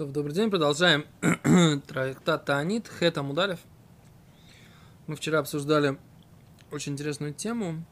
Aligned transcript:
То, 0.00 0.06
добрый 0.06 0.34
день, 0.34 0.48
продолжаем 0.48 1.04
трактат 1.86 2.46
Таанит, 2.46 2.88
Хета 2.88 3.22
Мударев. 3.22 3.60
Мы 5.06 5.14
вчера 5.14 5.40
обсуждали 5.40 5.98
очень 6.70 6.94
интересную 6.94 7.34
тему, 7.34 7.84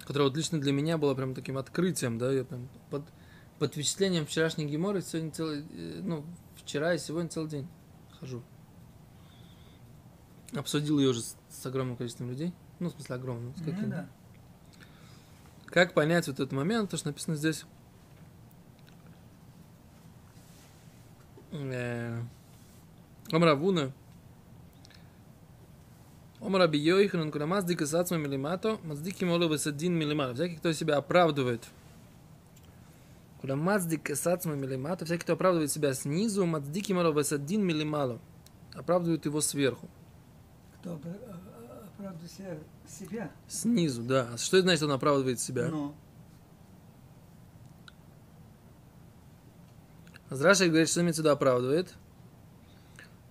которая 0.00 0.26
вот 0.28 0.36
лично 0.36 0.60
для 0.60 0.72
меня 0.72 0.98
была 0.98 1.14
прям 1.14 1.32
таким 1.32 1.58
открытием, 1.58 2.18
да, 2.18 2.32
я 2.32 2.42
прям 2.42 2.68
под, 2.90 3.04
под 3.60 3.72
впечатлением 3.72 4.26
вчерашней 4.26 4.64
геморы 4.64 5.00
сегодня 5.00 5.30
целый, 5.30 5.64
э, 5.70 6.00
ну, 6.02 6.24
вчера 6.56 6.92
и 6.92 6.98
сегодня 6.98 7.30
целый 7.30 7.48
день 7.48 7.68
хожу. 8.18 8.42
Обсудил 10.56 10.98
ее 10.98 11.10
уже 11.10 11.20
с, 11.20 11.36
с 11.50 11.66
огромным 11.66 11.96
количеством 11.96 12.30
людей, 12.30 12.52
ну, 12.80 12.88
в 12.88 12.94
смысле 12.94 13.14
огромным. 13.14 13.54
С 13.54 13.60
каким, 13.60 13.82
Ну, 13.82 13.90
да. 13.90 14.08
Как 15.66 15.94
понять 15.94 16.26
вот 16.26 16.40
этот 16.40 16.50
момент, 16.50 16.90
то, 16.90 16.96
что 16.96 17.06
написано 17.06 17.36
здесь? 17.36 17.64
Э, 21.52 22.22
Омра 23.32 23.54
Вуна. 23.54 23.92
Омра 26.40 26.66
Бийойхан, 26.66 27.30
куда 27.30 27.46
маздика 27.46 27.86
сацма 27.86 28.16
милимато, 28.16 28.78
маздики 28.82 29.24
молу 29.24 29.48
высадин 29.48 29.92
милимато. 29.94 30.34
Всякий, 30.34 30.56
кто 30.56 30.72
себя 30.72 30.96
оправдывает. 30.96 31.66
Куда 33.40 33.56
маздика 33.56 34.16
сацма 34.16 34.54
милимато, 34.54 35.04
всякий, 35.04 35.22
кто 35.22 35.34
оправдывает 35.34 35.70
себя 35.70 35.92
снизу, 35.92 36.46
маздики 36.46 36.92
молу 36.92 37.12
высадин 37.12 37.62
милимало. 37.64 38.20
Оправдывают 38.74 39.26
его 39.26 39.40
сверху. 39.40 39.88
Кто 40.80 40.92
а- 40.92 41.00
а- 41.04 41.88
оправдывает 41.88 42.30
себя, 42.30 42.58
себя? 42.88 43.30
Снизу, 43.48 44.02
да. 44.02 44.28
А 44.32 44.38
Что 44.38 44.56
это 44.56 44.66
значит, 44.66 44.82
он 44.84 44.92
оправдывает 44.92 45.40
себя? 45.40 45.68
Ну, 45.68 45.94
Зраша 50.30 50.68
говорит, 50.68 50.88
что 50.88 51.00
имеется 51.00 51.22
в 51.22 51.24
виду 51.24 51.32
оправдывает. 51.32 51.94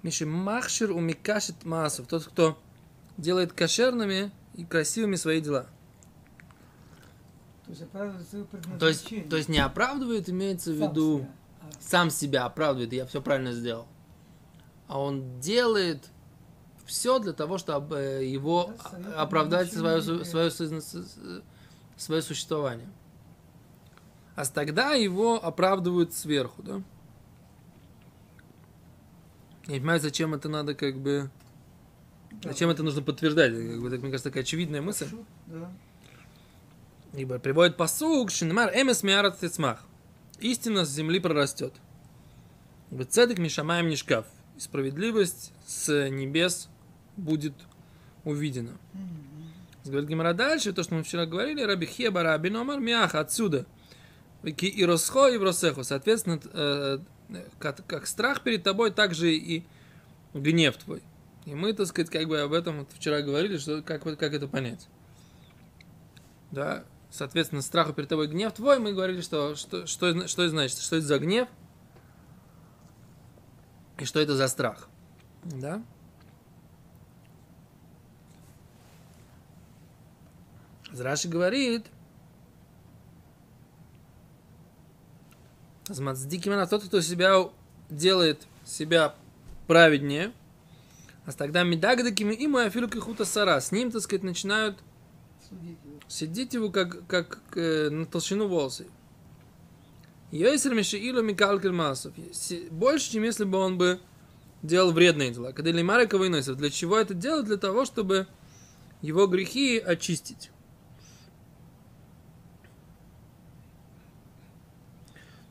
Миши 0.04 0.26
махшир 0.26 0.92
у 0.92 1.00
микашит 1.00 1.64
маасов. 1.64 2.08
Тот, 2.08 2.26
кто 2.26 2.58
делает 3.18 3.54
кошерными 3.54 4.32
и 4.54 4.66
красивыми 4.66 5.16
свои 5.16 5.42
дела. 5.42 5.68
то 7.66 7.72
есть 7.72 7.82
То 8.80 8.88
есть, 8.88 9.30
то 9.30 9.38
есть 9.38 9.50
не 9.50 9.60
оправдывает, 9.60 10.30
имеется 10.30 10.72
в 10.72 10.78
Сам 10.78 10.90
виду 10.90 11.18
себя. 11.20 11.30
А, 11.62 11.70
сам 11.80 12.10
себя 12.10 12.46
оправдывает, 12.46 12.94
я 12.94 13.06
все 13.06 13.22
правильно 13.22 13.54
сделал. 13.54 13.88
А 14.88 15.00
он 15.00 15.40
делает 15.40 16.10
все 16.86 17.20
для 17.20 17.34
того, 17.34 17.60
чтобы 17.60 17.98
э, 17.98 18.26
его 18.26 18.74
Да, 18.92 19.22
оправдать 19.22 19.72
свое, 19.72 20.02
свое, 20.02 20.50
свое, 20.50 20.82
свое 21.96 22.22
существование. 22.22 22.88
А 24.40 24.46
тогда 24.46 24.94
его 24.94 25.36
оправдывают 25.36 26.14
сверху, 26.14 26.64
да? 26.64 26.82
Я 29.68 29.74
не 29.74 29.80
понимаю, 29.80 30.00
зачем 30.00 30.34
это 30.34 30.48
надо 30.48 30.76
как 30.76 30.98
бы... 30.98 31.30
да. 32.32 32.52
Зачем 32.54 32.70
это 32.70 32.82
нужно 32.82 33.02
подтверждать? 33.02 33.52
Как 33.52 33.82
бы, 33.82 33.90
так, 33.90 34.00
мне 34.00 34.12
кажется, 34.12 34.30
такая 34.30 34.44
очевидная 34.44 34.82
мысль. 34.82 35.08
Да. 35.48 35.70
Ибо 37.12 37.38
приводит 37.40 37.76
посук, 37.76 38.32
шинмар 38.32 38.72
эмес 38.74 39.04
миарат 39.04 39.38
тецмах. 39.42 39.84
Истина 40.40 40.86
с 40.86 40.90
земли 40.90 41.20
прорастет. 41.20 41.74
Цедек 43.10 43.40
мишамаем 43.40 43.90
не 43.90 43.98
шкаф. 43.98 44.26
И 44.56 44.62
справедливость 44.62 45.52
с 45.68 46.10
небес 46.10 46.70
будет 47.18 47.56
увидена. 48.24 48.78
Мгм. 48.94 49.52
Говорит 49.84 50.10
Гимара 50.10 50.34
дальше, 50.34 50.72
то, 50.72 50.84
что 50.84 50.96
мы 50.96 51.04
вчера 51.04 51.26
говорили, 51.26 51.62
Раби 51.62 51.88
Хеба, 51.88 52.24
Раби 52.24 52.50
Номар, 52.50 52.80
Мяха, 52.80 53.20
отсюда. 53.20 53.66
И 54.44 54.86
росхо, 54.86 55.28
и 55.28 55.38
росеху. 55.38 55.84
Соответственно, 55.84 56.40
э, 56.54 57.00
как, 57.60 57.86
как 57.86 58.08
страх 58.08 58.42
перед 58.42 58.64
тобой, 58.64 58.92
так 58.92 59.14
же 59.14 59.34
и 59.34 59.66
гнев 60.34 60.78
твой. 60.78 61.04
И 61.46 61.54
мы, 61.54 61.74
так 61.74 61.88
сказать, 61.88 62.10
как 62.10 62.28
бы 62.28 62.40
об 62.40 62.54
этом 62.54 62.80
вот 62.80 62.90
вчера 62.94 63.22
говорили, 63.22 63.58
что 63.58 63.82
как, 63.82 64.06
вот- 64.06 64.18
как 64.18 64.34
это 64.34 64.48
понять. 64.48 64.88
Да, 66.52 66.84
соответственно, 67.12 67.62
страху 67.62 67.94
перед 67.94 68.10
тобой 68.10 68.28
гнев 68.28 68.54
твой, 68.54 68.80
мы 68.80 68.94
говорили, 68.94 69.22
что, 69.22 69.56
что, 69.56 69.86
что, 69.88 70.28
что 70.28 70.44
это 70.44 70.50
значит, 70.50 70.78
что 70.80 70.96
это 70.96 71.06
за 71.06 71.20
гнев 71.20 71.48
и 73.98 74.06
что 74.06 74.20
это 74.20 74.36
за 74.36 74.48
страх. 74.48 74.88
Да? 75.44 75.84
Раши 80.98 81.28
говорит, 81.28 81.86
Азмацдик 85.90 86.46
именно 86.46 86.68
тот, 86.68 86.84
кто 86.84 87.02
себя 87.02 87.50
делает 87.90 88.46
себя 88.66 89.16
праведнее, 89.68 90.32
а 91.26 91.32
тогда 91.32 91.64
медагдакими 91.64 92.34
и 92.34 92.48
мой 92.48 92.68
афилу 92.68 92.88
кихута 92.88 93.26
сара. 93.26 93.60
С 93.60 93.72
ним, 93.72 93.92
так 93.92 94.02
сказать, 94.02 94.24
начинают 94.24 94.78
сидеть 96.08 96.54
его 96.54 96.70
как, 96.70 97.06
как 97.08 97.40
э, 97.56 97.90
на 97.90 98.06
толщину 98.06 98.48
волосы. 98.48 98.88
Йойсер 100.32 100.76
Мишаилу 100.76 101.24
Микалкер 101.24 101.72
Масов. 101.72 102.14
Си- 102.34 102.68
Больше, 102.70 103.12
чем 103.14 103.24
если 103.24 103.46
бы 103.46 103.58
он 103.58 103.78
бы 103.78 104.00
делал 104.62 104.92
вредные 104.92 105.32
дела. 105.32 105.52
Когда 105.54 105.72
Лимарика 105.72 106.18
выносит. 106.20 106.58
Для 106.58 106.70
чего 106.70 106.98
это 106.98 107.14
делать? 107.16 107.46
Для 107.48 107.58
того, 107.58 107.86
чтобы 107.86 108.28
его 109.02 109.26
грехи 109.26 109.80
очистить. 109.80 110.52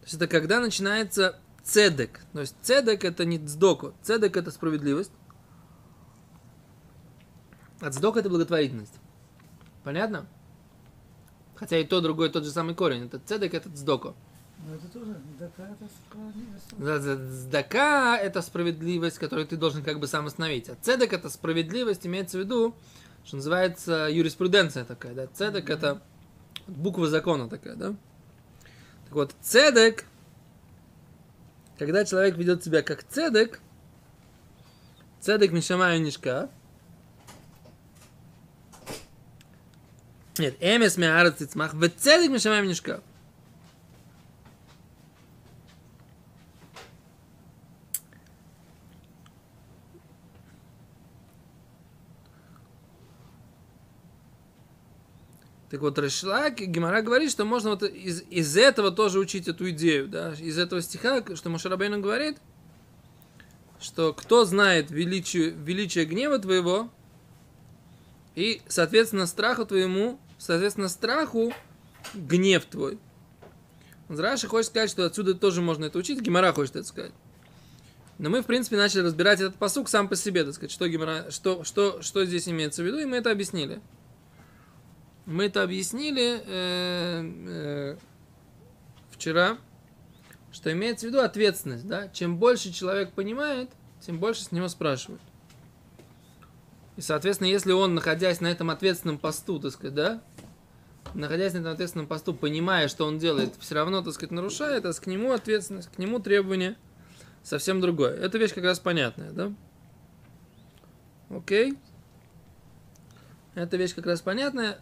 Есть 0.09 0.15
это 0.15 0.27
когда 0.27 0.61
начинается 0.61 1.39
цедек. 1.63 2.21
То 2.33 2.41
есть 2.41 2.57
цедек 2.63 3.05
это 3.05 3.25
не 3.25 3.39
цдоку. 3.39 3.95
Цедек 4.03 4.37
это 4.37 4.51
справедливость. 4.51 5.13
А 7.81 7.91
цдок 7.91 8.17
это 8.17 8.29
благотворительность. 8.29 8.95
Понятно? 9.85 10.27
Хотя 11.55 11.79
и 11.79 11.85
то, 11.85 12.01
другое, 12.01 12.29
тот 12.31 12.45
же 12.45 12.51
самый 12.51 12.75
корень. 12.75 13.05
Это 13.07 13.19
цедек, 13.19 13.55
это 13.55 13.71
цдоко. 13.71 14.15
Но 14.67 14.75
это 14.75 14.89
тоже, 14.89 15.17
это 15.39 15.89
справедливость. 16.07 16.73
Это 18.25 18.43
справедливость, 18.43 19.19
которую 19.19 19.47
ты 19.47 19.57
должен 19.57 19.85
как 19.85 20.01
бы 20.01 20.07
сам 20.07 20.27
остановить. 20.27 20.69
А 20.69 20.77
цедек– 20.81 21.13
это 21.15 21.31
справедливость, 21.31 22.07
имеется 22.07 22.39
в 22.39 22.41
виду, 22.41 22.75
что 23.25 23.37
называется 23.37 24.09
юриспруденция 24.11 24.85
такая, 24.85 25.15
да? 25.15 25.27
Цедек– 25.29 25.71
это 25.71 26.03
буква 26.67 27.09
закона 27.09 27.49
такая, 27.49 27.77
да? 27.77 27.95
Так 29.09 29.15
вот, 29.15 29.35
цедек, 29.41 30.05
когда 31.79 32.05
человек 32.05 32.37
ведет 32.37 32.63
себя 32.63 32.83
как 32.83 33.05
цедек, 33.05 33.59
цедек 35.19 35.51
мишамаю 35.53 36.03
нишка, 36.03 36.51
нет, 40.37 40.57
эмес 40.61 40.99
миарец 40.99 41.37
тицмах, 41.37 41.73
в 41.73 41.89
цедек 41.89 42.31
мишамаю 42.31 42.67
нишка. 42.67 43.03
Так 55.71 55.81
вот, 55.81 55.99
Рашлак, 55.99 56.57
Гимара 56.57 57.03
говорит, 57.03 57.31
что 57.31 57.45
можно 57.45 57.71
вот 57.71 57.83
из, 57.83 58.23
из 58.31 58.57
этого 58.57 58.91
тоже 58.91 59.19
учить 59.19 59.49
эту 59.49 59.69
идею, 59.71 60.09
да, 60.09 60.33
из 60.33 60.59
этого 60.59 60.81
стиха, 60.81 61.23
что 61.35 61.51
Мушарабейну 61.51 62.01
говорит, 62.01 62.39
что 63.79 64.15
кто 64.15 64.47
знает 64.47 64.91
величие, 64.91 65.51
величие 65.51 66.07
гнева 66.07 66.39
твоего, 66.39 66.91
и, 68.35 68.63
соответственно, 68.67 69.27
страху 69.27 69.67
твоему, 69.67 70.19
соответственно, 70.39 70.89
страху 70.89 71.53
гнев 72.15 72.65
твой. 72.65 72.99
Раши 74.09 74.47
хочет 74.47 74.71
сказать, 74.71 74.91
что 74.91 75.05
отсюда 75.05 75.35
тоже 75.35 75.61
можно 75.61 75.85
это 75.85 75.99
учить, 75.99 76.21
Гимара 76.21 76.53
хочет 76.53 76.77
это 76.77 76.89
сказать. 76.89 77.13
Но 78.17 78.31
мы, 78.31 78.43
в 78.43 78.47
принципе, 78.47 78.77
начали 78.77 79.03
разбирать 79.03 79.41
этот 79.41 79.57
посук 79.57 79.89
сам 79.89 80.09
по 80.09 80.17
себе, 80.17 80.45
так 80.45 80.55
сказать, 80.55 80.71
что, 80.71 80.89
Гемара, 80.89 81.31
что, 81.31 81.63
что, 81.63 82.01
что 82.01 82.25
здесь 82.25 82.49
имеется 82.49 82.83
в 82.83 82.87
виду, 82.87 82.99
и 82.99 83.05
мы 83.05 83.19
это 83.19 83.31
объяснили. 83.31 83.81
Мы 85.29 85.45
это 85.45 85.63
объяснили 85.63 86.43
э, 86.47 87.23
э, 87.49 87.97
вчера, 89.11 89.59
что 90.51 90.73
имеется 90.73 91.05
в 91.05 91.11
виду 91.11 91.21
ответственность, 91.21 91.87
да? 91.87 92.09
Чем 92.09 92.39
больше 92.39 92.73
человек 92.73 93.13
понимает, 93.13 93.69
тем 94.01 94.21
больше 94.21 94.45
с 94.45 94.53
него 94.53 94.69
спрашивают. 94.69 95.21
И, 96.97 97.03
соответственно, 97.03 97.49
если 97.49 97.73
он, 97.73 97.95
находясь 97.95 98.41
на 98.41 98.47
этом 98.47 98.71
ответственном 98.71 99.19
посту, 99.19 99.61
так 99.61 99.73
сказать, 99.73 99.95
да, 99.95 100.23
находясь 101.13 101.53
на 101.53 101.59
этом 101.59 101.73
ответственном 101.73 102.07
посту, 102.07 102.33
понимая, 102.33 102.89
что 102.89 103.05
он 103.05 103.19
делает, 103.19 103.53
все 103.61 103.75
равно, 103.75 104.01
так 104.01 104.15
сказать, 104.15 104.31
нарушает, 104.31 104.87
а 104.87 104.95
к 104.95 105.07
нему 105.07 105.33
ответственность, 105.33 105.93
к 105.93 105.99
нему 105.99 106.21
требования 106.21 106.75
совсем 107.43 107.83
другое. 107.83 108.15
Эта 108.15 108.39
вещь 108.39 108.55
как 108.55 108.65
раз 108.65 108.81
понятная, 108.81 109.33
да? 109.33 109.53
Окей? 111.29 111.77
Эта 113.55 113.77
вещь 113.77 113.95
как 113.95 114.07
раз 114.07 114.23
понятная. 114.23 114.79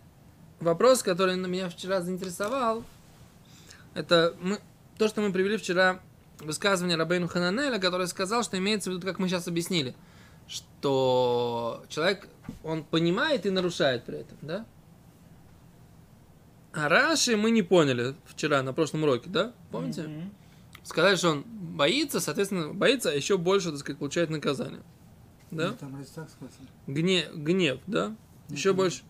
Вопрос, 0.61 1.03
который 1.03 1.37
на 1.37 1.47
меня 1.47 1.69
вчера 1.69 2.00
заинтересовал, 2.00 2.82
это 3.94 4.35
мы, 4.41 4.58
то, 4.99 5.08
что 5.08 5.20
мы 5.20 5.32
привели 5.32 5.56
вчера 5.56 6.00
высказывание 6.41 6.97
Рабейну 6.97 7.29
Хананеля, 7.29 7.79
который 7.79 8.06
сказал, 8.06 8.43
что 8.43 8.58
имеется 8.58 8.91
в 8.91 8.94
виду, 8.94 9.06
как 9.06 9.19
мы 9.19 9.29
сейчас 9.29 9.49
объяснили, 9.49 9.94
что 10.49 11.85
человек, 11.88 12.29
он 12.62 12.85
понимает 12.85 13.47
и 13.47 13.50
нарушает 13.50 14.05
при 14.05 14.19
этом, 14.19 14.38
да? 14.43 14.67
А 16.73 16.88
Раши 16.88 17.37
мы 17.37 17.50
не 17.50 17.62
поняли 17.62 18.14
вчера 18.26 18.62
на 18.62 18.73
прошлом 18.73 19.03
уроке, 19.05 19.31
да? 19.31 19.53
Помните? 19.70 20.03
Мгм. 20.03 20.31
Сказали, 20.82 21.17
что 21.17 21.31
он 21.31 21.43
боится, 21.47 22.20
соответственно, 22.20 22.73
боится, 22.73 23.11
а 23.11 23.14
еще 23.14 23.38
больше, 23.38 23.70
так 23.70 23.79
сказать, 23.81 23.99
получает 23.99 24.31
наказание. 24.31 24.82
Да? 25.50 25.69
Ну, 25.70 25.76
Там 25.76 26.05
так 26.14 26.29
сказано. 26.29 26.69
Гнев, 26.87 27.35
гнев 27.35 27.81
да? 27.87 28.14
Еще 28.50 28.70
Мгм. 28.70 28.76
больше. 28.76 29.03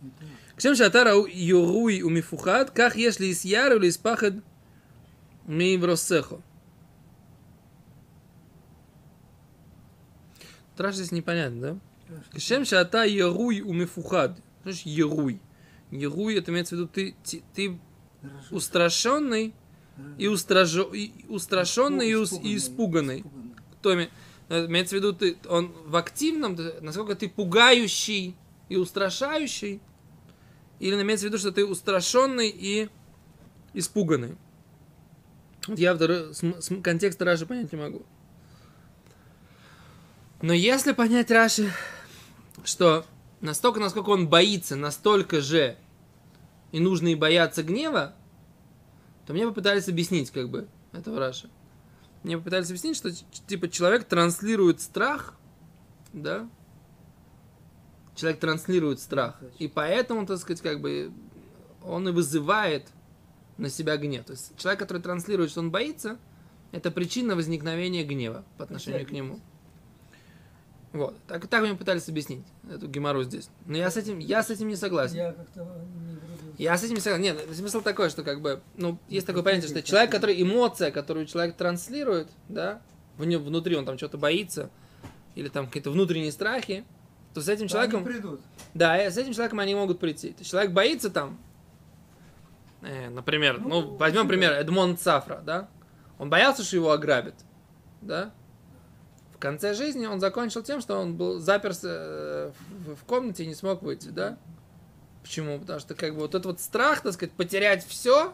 Не 0.00 0.10
к 0.54 0.58
Ксем 0.58 0.74
шатара 0.74 1.14
юруй 1.14 2.02
умифухат, 2.02 2.70
как 2.70 2.96
если 2.96 3.26
из 3.26 3.44
яру 3.44 3.76
или 3.76 3.86
из 3.86 3.96
пахад 3.96 4.34
мивросехо. 5.46 6.40
Траш 10.76 10.96
здесь 10.96 11.12
непонятно, 11.12 11.60
да? 11.60 11.78
К 12.32 12.36
Кшем 12.36 12.64
шата 12.64 13.04
яруй 13.04 13.62
умифухад. 13.62 14.38
Знаешь, 14.62 14.82
яруй. 14.82 15.40
Яруй, 15.90 16.38
это 16.38 16.50
имеется 16.50 16.76
в 16.76 16.78
виду, 16.78 16.88
ты, 16.88 17.14
ты, 17.24 17.42
ты 17.54 17.80
устрашенный 18.50 19.54
и, 20.18 20.26
устрашо, 20.28 20.92
и 20.94 21.12
устрашенный 21.28 22.10
и, 22.10 22.14
ус, 22.14 22.32
и 22.32 22.56
испуганный. 22.56 23.24
Кто 23.80 23.94
имеется 23.94 24.96
в 24.96 24.98
виду, 24.98 25.12
ты, 25.12 25.36
он 25.48 25.72
в 25.86 25.96
активном, 25.96 26.58
насколько 26.80 27.14
ты 27.14 27.28
пугающий 27.28 28.36
и 28.68 28.76
устрашающий– 28.76 29.80
или 30.82 31.00
имеется 31.00 31.26
в 31.26 31.28
виду, 31.28 31.38
что 31.38 31.52
ты 31.52 31.64
устрашенный 31.64 32.48
и 32.48 32.88
испуганный. 33.72 34.36
Вот 35.68 35.78
я 35.78 35.94
второй, 35.94 36.34
см- 36.34 36.60
см- 36.60 36.82
контекст 36.82 37.22
Раши 37.22 37.46
понять 37.46 37.72
не 37.72 37.78
могу. 37.78 38.02
Но 40.42 40.52
если 40.52 40.90
понять 40.90 41.30
Раши, 41.30 41.72
что 42.64 43.06
настолько, 43.40 43.78
насколько 43.78 44.10
он 44.10 44.26
боится, 44.28 44.74
настолько 44.74 45.40
же 45.40 45.76
и 46.72 46.80
нужно 46.80 47.08
и 47.08 47.14
бояться 47.14 47.62
гнева, 47.62 48.16
то 49.24 49.32
мне 49.34 49.46
попытались 49.46 49.88
объяснить, 49.88 50.32
как 50.32 50.48
бы, 50.48 50.66
этого 50.92 51.20
Раши. 51.20 51.48
Мне 52.24 52.36
попытались 52.36 52.66
объяснить, 52.70 52.96
что 52.96 53.12
типа 53.46 53.68
человек 53.68 54.02
транслирует 54.04 54.80
страх, 54.80 55.34
да? 56.12 56.48
Человек 58.14 58.40
транслирует 58.40 59.00
страх. 59.00 59.40
И 59.58 59.68
поэтому, 59.68 60.26
так 60.26 60.38
сказать, 60.38 60.60
как 60.60 60.80
бы 60.80 61.10
он 61.82 62.08
и 62.08 62.12
вызывает 62.12 62.88
на 63.56 63.68
себя 63.68 63.96
гнев. 63.96 64.24
То 64.24 64.32
есть 64.32 64.56
человек, 64.58 64.80
который 64.80 65.00
транслирует, 65.00 65.50
что 65.50 65.60
он 65.60 65.70
боится, 65.70 66.18
это 66.72 66.90
причина 66.90 67.36
возникновения 67.36 68.04
гнева 68.04 68.44
по 68.56 68.64
отношению 68.64 69.06
к 69.06 69.10
нему. 69.10 69.40
Вот. 70.92 71.16
Так, 71.26 71.46
так 71.46 71.62
мне 71.62 71.74
пытались 71.74 72.08
объяснить 72.08 72.44
эту 72.70 72.86
геморрой 72.86 73.24
здесь. 73.24 73.48
Но 73.66 73.78
я 73.78 73.90
с 73.90 73.96
этим, 73.96 74.18
я 74.18 74.42
с 74.42 74.50
этим 74.50 74.68
не 74.68 74.76
согласен. 74.76 75.16
Я 75.16 75.32
как-то 75.32 75.66
не. 75.94 76.18
Я 76.58 76.76
с 76.76 76.82
этим 76.82 76.96
не 76.96 77.00
согласен. 77.00 77.22
Нет, 77.22 77.56
смысл 77.56 77.80
такой, 77.80 78.10
что 78.10 78.22
как 78.22 78.42
бы, 78.42 78.60
ну, 78.76 78.98
есть 79.08 79.26
такое 79.26 79.42
понятие, 79.42 79.70
что 79.70 79.82
человек, 79.82 80.10
который 80.10 80.40
эмоция, 80.40 80.90
которую 80.90 81.24
человек 81.26 81.56
транслирует, 81.56 82.28
да, 82.48 82.82
в 83.16 83.24
нем 83.24 83.42
внутри 83.42 83.74
он 83.76 83.86
там 83.86 83.96
что-то 83.96 84.18
боится, 84.18 84.70
или 85.34 85.48
там 85.48 85.66
какие-то 85.66 85.90
внутренние 85.90 86.30
страхи, 86.32 86.84
то 87.34 87.40
с 87.40 87.48
этим 87.48 87.66
Да, 87.66 87.72
человеком, 87.72 88.00
Они 88.04 88.08
придут. 88.14 88.40
да, 88.74 88.96
с 88.98 89.16
этим 89.16 89.32
человеком 89.32 89.60
они 89.60 89.74
могут 89.74 89.98
прийти. 90.00 90.32
То 90.32 90.40
есть 90.40 90.50
человек 90.50 90.72
боится 90.72 91.10
там, 91.10 91.38
э, 92.82 93.08
например, 93.10 93.60
ну, 93.60 93.80
Ну, 93.82 93.96
возьмем 93.96 94.22
да. 94.22 94.28
пример, 94.28 94.52
Эдмонд 94.52 95.00
Сафра, 95.00 95.40
да, 95.44 95.68
он 96.18 96.30
боялся, 96.30 96.62
что 96.62 96.76
его 96.76 96.90
ограбят, 96.92 97.34
да, 98.00 98.32
в 99.34 99.38
конце 99.38 99.74
жизни 99.74 100.06
он 100.06 100.20
закончил 100.20 100.62
тем, 100.62 100.80
что 100.80 100.96
он 100.98 101.16
был 101.16 101.38
заперся 101.40 101.88
э, 101.90 102.52
в, 102.86 102.94
в 102.96 103.04
комнате 103.04 103.44
и 103.44 103.46
не 103.46 103.54
смог 103.54 103.82
выйти, 103.82 104.08
да. 104.08 104.36
Почему? 105.22 105.58
Потому 105.60 105.78
что 105.80 105.94
как 105.94 106.14
бы 106.14 106.20
вот 106.20 106.30
этот 106.34 106.46
вот 106.46 106.60
страх, 106.60 107.00
так 107.02 107.12
сказать, 107.12 107.32
потерять 107.32 107.86
все, 107.86 108.32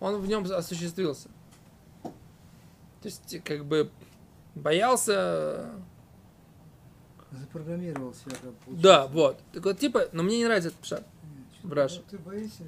он 0.00 0.16
в 0.20 0.26
нем 0.28 0.44
осуществился. 0.44 1.28
То 2.02 3.04
есть, 3.04 3.42
как 3.44 3.64
бы 3.64 3.90
боялся. 4.54 5.66
Запрограммировал 7.32 8.14
себя. 8.14 8.30
как 8.42 8.54
получается. 8.54 8.82
Да, 8.82 9.06
вот. 9.06 9.40
Так 9.52 9.64
вот, 9.64 9.78
типа, 9.78 10.08
но 10.12 10.22
мне 10.22 10.38
не 10.38 10.44
нравится 10.44 10.68
этот 10.68 10.80
пшат. 10.80 11.06
Что 11.58 11.68
в 11.68 11.72
Раши. 11.72 12.02
Ты 12.10 12.18
боишься, 12.18 12.64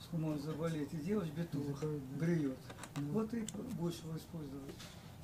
что 0.00 0.16
может 0.16 0.42
заболеть, 0.42 0.88
и 0.92 0.96
делаешь 0.96 1.30
бетух, 1.30 1.82
бреет. 2.18 2.56
Вот 2.96 3.30
ты 3.30 3.46
будешь 3.78 3.96
его 4.04 4.16
использовать. 4.16 4.74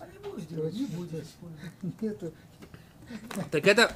А 0.00 0.06
не 0.06 0.19
будешь 0.31 0.46
делать, 0.46 0.75
не 0.75 0.87
будешь 0.87 1.25
использовать. 1.25 1.73
Нету. 2.00 2.32
Так 3.50 3.67
это, 3.67 3.94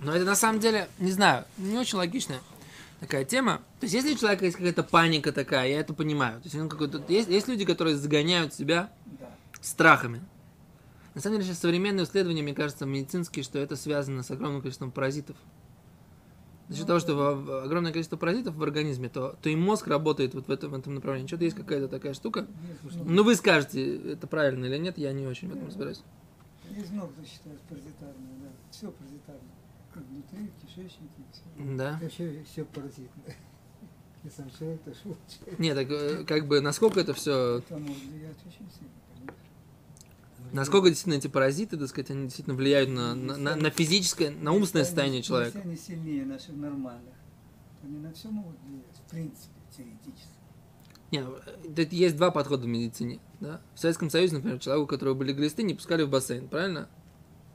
но 0.00 0.14
это 0.14 0.24
на 0.24 0.34
самом 0.34 0.60
деле, 0.60 0.88
не 0.98 1.12
знаю, 1.12 1.44
не 1.58 1.76
очень 1.78 1.98
логичная 1.98 2.40
такая 2.98 3.24
тема. 3.24 3.58
То 3.80 3.84
есть, 3.84 3.94
если 3.94 4.14
у 4.14 4.16
человека 4.16 4.44
есть 4.46 4.56
какая-то 4.56 4.82
паника 4.82 5.32
такая, 5.32 5.68
я 5.68 5.80
это 5.80 5.92
понимаю. 5.94 6.40
То 6.40 6.46
есть, 6.46 6.56
он 6.56 6.68
какой-то, 6.68 7.02
есть, 7.08 7.28
есть 7.28 7.48
люди, 7.48 7.64
которые 7.64 7.96
загоняют 7.96 8.54
себя 8.54 8.90
Да. 9.18 9.30
страхами. 9.60 10.22
На 11.14 11.20
самом 11.20 11.36
деле, 11.36 11.48
сейчас 11.48 11.58
современные 11.60 12.04
исследования, 12.04 12.42
мне 12.42 12.54
кажется, 12.54 12.86
медицинские, 12.86 13.42
что 13.42 13.58
это 13.58 13.76
связано 13.76 14.22
с 14.22 14.30
огромным 14.30 14.60
количеством 14.60 14.92
паразитов. 14.92 15.36
За 16.68 16.76
счет 16.76 16.84
Ну, 16.84 16.86
того, 16.86 17.00
что 17.00 17.62
огромное 17.64 17.90
количество 17.90 18.16
паразитов 18.16 18.54
в 18.54 18.62
организме, 18.62 19.08
то, 19.08 19.36
то 19.42 19.50
и 19.50 19.56
мозг 19.56 19.88
работает 19.88 20.34
вот 20.34 20.46
в 20.46 20.50
этом, 20.52 20.70
в 20.70 20.74
этом 20.74 20.94
направлении. 20.94 21.26
Что-то 21.26 21.42
есть 21.42 21.56
какая-то 21.56 21.88
такая 21.88 22.14
штука. 22.14 22.46
Ну, 23.04 23.24
вы 23.24 23.34
скажете, 23.34 24.12
это 24.12 24.28
правильно 24.28 24.66
или 24.66 24.78
нет, 24.78 24.96
я 24.96 25.12
не 25.12 25.26
очень 25.26 25.48
в 25.48 25.52
этом 25.56 25.66
разбираюсь. 25.66 26.02
кто 26.62 27.24
считает 27.24 27.60
паразитарное, 27.68 28.34
да. 28.40 28.48
Все 28.70 28.88
паразитарное. 28.92 29.42
Как 29.92 30.04
внутри, 30.04 30.46
в 30.46 30.64
кишечнике, 30.64 31.22
все. 31.32 31.42
Да. 31.76 31.98
Вообще 32.00 32.44
все 32.48 32.64
паразитное. 32.64 33.36
И 34.24 34.28
сам 34.30 34.48
человек 34.56 34.80
тоже. 34.82 34.98
Нет, 35.58 35.74
так 35.74 35.90
э, 35.90 36.24
как 36.24 36.46
бы, 36.46 36.60
насколько 36.60 37.00
это 37.00 37.14
все 37.14 37.58
Это 37.58 37.78
может 37.78 38.04
влиять 38.04 38.36
очень 38.46 38.70
сильно. 38.70 38.92
Насколько 40.52 40.88
действительно 40.88 41.14
эти 41.18 41.28
паразиты, 41.28 41.76
так 41.76 41.88
сказать, 41.88 42.10
они 42.10 42.24
действительно 42.24 42.56
влияют 42.56 42.90
на, 42.90 43.14
на, 43.14 43.36
на- 43.36 43.56
на 43.56 43.70
физическое, 43.70 44.30
на 44.30 44.52
умственное 44.52 44.84
состояние 44.84 45.22
человека. 45.22 45.58
Если 45.58 45.68
они 45.68 45.76
сильнее 45.76 46.24
наших 46.26 46.56
нормальных, 46.56 47.14
они 47.82 47.98
на 47.98 48.12
все 48.12 48.28
могут 48.30 48.56
влиять, 48.62 48.96
в 49.06 49.10
принципе, 49.10 49.54
теоретически. 49.76 50.28
Не, 51.12 51.22
ну, 51.22 51.36
э, 51.76 51.86
есть 51.90 52.16
два 52.16 52.30
подхода 52.30 52.64
в 52.64 52.68
медицине. 52.68 53.20
Да? 53.40 53.60
В 53.74 53.80
Советском 53.80 54.10
Союзе, 54.10 54.34
например, 54.36 54.58
человеку, 54.60 54.84
у 54.84 54.86
которого 54.88 55.14
были 55.14 55.32
глисты, 55.32 55.62
не 55.62 55.74
пускали 55.74 56.02
в 56.04 56.10
бассейн, 56.10 56.48
правильно? 56.48 56.88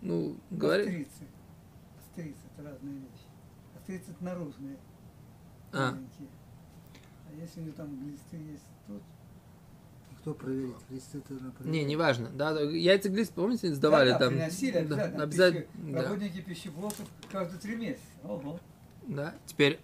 Ну, 0.02 0.38
говори. 0.52 0.84
Австрийцы. 0.84 1.28
Австрийцы– 2.00 2.40
это 2.58 2.70
разные 2.70 2.96
вещи. 2.96 3.26
Австрийцы– 3.76 4.06
это 4.12 4.24
наружные, 4.24 4.78
А. 5.72 5.92
маленькие. 5.92 6.28
А 7.30 7.42
если 7.42 7.62
у 7.62 7.64
них 7.64 7.76
там 7.76 7.96
глисты 8.00 8.38
есть 8.38 8.64
тут, 8.88 9.02
кто 10.26 10.34
проверит, 10.34 10.74
глисты 10.90 11.20
это 11.20 11.34
надо 11.36 11.54
Не, 11.70 11.84
неважно. 11.84 12.30
Да, 12.34 12.60
яйца 12.60 13.10
глист, 13.10 13.32
помните, 13.34 13.72
сдавали 13.76 14.10
да, 14.10 14.18
да, 14.18 14.26
там. 14.26 14.34
приносили 14.34 14.72
Да, 14.72 14.80
обязательно. 14.80 15.24
обязательно. 15.24 15.62
Пищи- 15.62 15.92
Да, 15.94 16.02
Работники 16.02 16.42
пищеблоков 16.42 17.06
каждые 17.32 17.60
три 17.60 17.76
месяца. 17.76 18.02
Ого. 18.24 18.60
да. 19.08 19.36
Теперь 19.46 19.80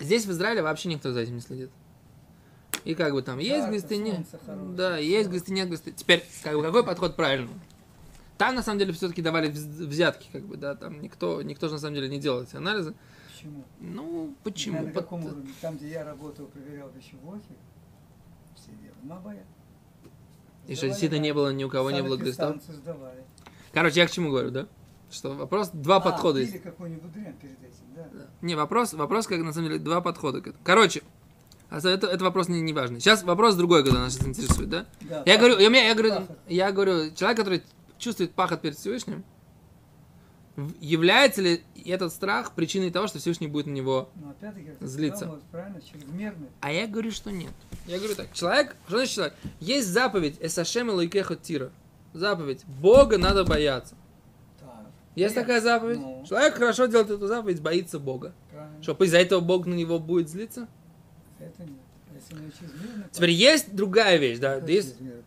здесь 0.00 0.26
в 0.26 0.30
Израиле 0.32 0.60
вообще 0.60 0.90
никто 0.90 1.12
за 1.12 1.20
этим 1.20 1.36
не 1.36 1.40
следит. 1.40 1.70
И 2.84 2.94
как 2.94 3.14
бы 3.14 3.22
там 3.22 3.38
есть 3.38 3.56
Жарко, 3.56 3.70
глисты, 3.70 3.96
нет. 3.96 4.26
Да, 4.76 4.98
есть 4.98 5.30
глисты, 5.30 5.52
нет 5.54 5.68
глисты. 5.68 5.92
Теперь, 5.92 6.22
как 6.44 6.54
бы, 6.54 6.62
какой 6.62 6.84
подход 6.84 7.16
правильный? 7.16 7.48
Там, 8.36 8.54
на 8.54 8.62
самом 8.62 8.78
деле, 8.80 8.92
все-таки 8.92 9.22
давали 9.22 9.50
вз- 9.50 9.86
взятки, 9.86 10.28
как 10.30 10.42
бы, 10.44 10.58
да, 10.58 10.74
там 10.74 11.00
никто, 11.00 11.40
никто 11.42 11.68
же, 11.68 11.72
на 11.74 11.80
самом 11.80 11.94
деле, 11.94 12.10
не 12.10 12.18
делал 12.20 12.42
эти 12.42 12.54
анализы. 12.54 12.94
Почему? 13.32 13.64
Ну, 13.80 14.34
почему? 14.44 14.82
На 14.82 14.90
Пот- 14.90 15.04
каком 15.04 15.24
уровне? 15.24 15.48
Там, 15.62 15.76
где 15.78 15.88
я 15.88 16.04
работал, 16.04 16.46
проверял 16.48 16.90
пищеблоки. 16.90 17.48
И 20.66 20.74
что, 20.74 20.86
действительно, 20.88 21.20
не 21.20 21.32
было, 21.32 21.52
ни 21.52 21.64
у 21.64 21.70
кого 21.70 21.90
не 21.90 22.02
было 22.02 22.16
сдавали. 22.16 23.24
Короче, 23.72 24.00
я 24.00 24.06
к 24.06 24.10
чему 24.10 24.30
говорю, 24.30 24.50
да? 24.50 24.66
Что 25.10 25.34
вопрос, 25.34 25.70
два 25.72 25.96
А, 25.96 26.00
подхода 26.00 26.40
есть. 26.40 26.52
Или 26.54 26.58
какой-нибудь 26.60 27.10
дрянь 27.12 27.34
перед 27.40 27.58
этим, 27.62 27.94
да? 27.96 28.26
Не, 28.42 28.54
вопрос, 28.54 28.92
вопрос, 28.92 29.26
как 29.26 29.38
на 29.40 29.52
самом 29.54 29.68
деле, 29.68 29.78
два 29.80 30.02
подхода 30.02 30.42
к 30.42 30.46
этому. 30.48 30.62
Короче, 30.62 31.02
а 31.70 31.78
это, 31.78 32.06
это 32.06 32.22
вопрос 32.24 32.48
не, 32.48 32.60
не 32.60 32.74
важный. 32.74 33.00
Сейчас 33.00 33.22
вопрос 33.22 33.54
другой, 33.54 33.82
когда 33.84 34.00
нас 34.00 34.22
интересует, 34.22 34.68
да? 34.68 34.86
Да, 35.00 35.22
Я 35.24 35.36
пахот. 35.36 35.38
говорю, 35.38 35.58
я, 35.58 35.82
я, 35.88 35.94
говорю, 35.94 36.14
Пахот. 36.14 36.38
я 36.48 36.72
говорю, 36.72 37.14
человек, 37.14 37.38
который 37.38 37.62
чувствует 37.96 38.32
пахот 38.32 38.60
перед 38.60 38.76
Всевышним, 38.76 39.24
является 40.80 41.42
ли 41.42 41.62
этот 41.84 42.12
страх 42.12 42.52
причиной 42.54 42.90
того, 42.90 43.06
что 43.06 43.18
Всевышний 43.18 43.46
будет 43.46 43.66
на 43.66 43.72
него... 43.72 44.08
Но 44.16 44.34
ты 44.40 44.52
Злиться. 44.80 45.38
А 46.60 46.72
я 46.72 46.86
говорю, 46.86 47.10
что 47.10 47.30
нет. 47.30 47.52
Я 47.86 47.98
говорю 47.98 48.14
так, 48.14 48.32
человек, 48.32 48.76
что 48.86 48.96
значит 48.96 49.14
человек? 49.14 49.34
Есть 49.60 49.88
заповедь 49.88 50.36
Эсашем 50.40 50.90
Лайкеха 50.90 51.36
Тира. 51.36 51.70
Заповедь. 52.12 52.64
Бога 52.66 53.18
надо 53.18 53.44
бояться. 53.44 53.94
Так. 54.58 54.86
Есть 55.14 55.36
Нет. 55.36 55.44
такая 55.44 55.60
заповедь? 55.60 55.98
Ну. 55.98 56.24
Человек 56.26 56.54
хорошо 56.54 56.86
делает 56.86 57.10
эту 57.10 57.26
заповедь, 57.26 57.60
боится 57.60 57.98
Бога. 57.98 58.32
Правильно. 58.50 58.82
Что, 58.82 58.94
из-за 59.04 59.18
этого 59.18 59.40
Бог 59.40 59.66
на 59.66 59.74
него 59.74 59.98
будет 59.98 60.28
злиться? 60.28 60.66
Это 61.38 61.62
нет. 61.62 61.72
Если 62.14 62.34
чрезмерный, 62.58 63.04
то- 63.04 63.10
Теперь 63.12 63.30
есть 63.30 63.74
другая 63.74 64.16
вещь, 64.16 64.38
да, 64.38 64.56
есть, 64.56 64.98
чрезмерно? 64.98 65.22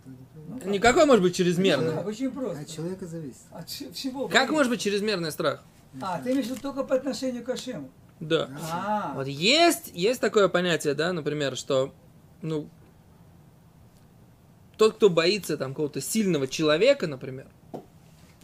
Ну. 0.64 0.72
Никакой 0.72 1.06
может 1.06 1.24
быть 1.24 1.36
чрезмерный. 1.36 1.96
очень 2.04 2.32
просто. 2.32 2.62
От 2.62 2.68
человека 2.70 3.06
зависит. 3.06 3.42
От 3.52 3.70
всего. 3.70 4.28
Как 4.28 4.50
может 4.50 4.72
быть 4.72 4.82
чрезмерный 4.82 5.32
страх? 5.32 5.64
А, 6.02 6.22
ты 6.22 6.32
имеешь 6.32 6.48
в 6.48 6.52
виду 6.52 6.62
только 6.62 6.84
по 6.84 6.96
отношению 6.96 7.44
к 7.44 7.50
Ашему? 7.50 7.90
Да. 8.20 8.50
А, 8.72 9.14
Вот 9.16 9.28
есть, 9.28 9.92
есть 9.94 10.22
такое 10.22 10.48
понятие, 10.48 10.94
да, 10.94 11.12
например, 11.12 11.58
что, 11.58 11.94
ну, 12.42 12.70
тот, 14.78 14.96
кто 14.96 15.10
боится 15.10 15.58
там 15.58 15.72
какого-то 15.72 16.02
сильного 16.02 16.48
человека, 16.48 17.08
например, 17.08 17.48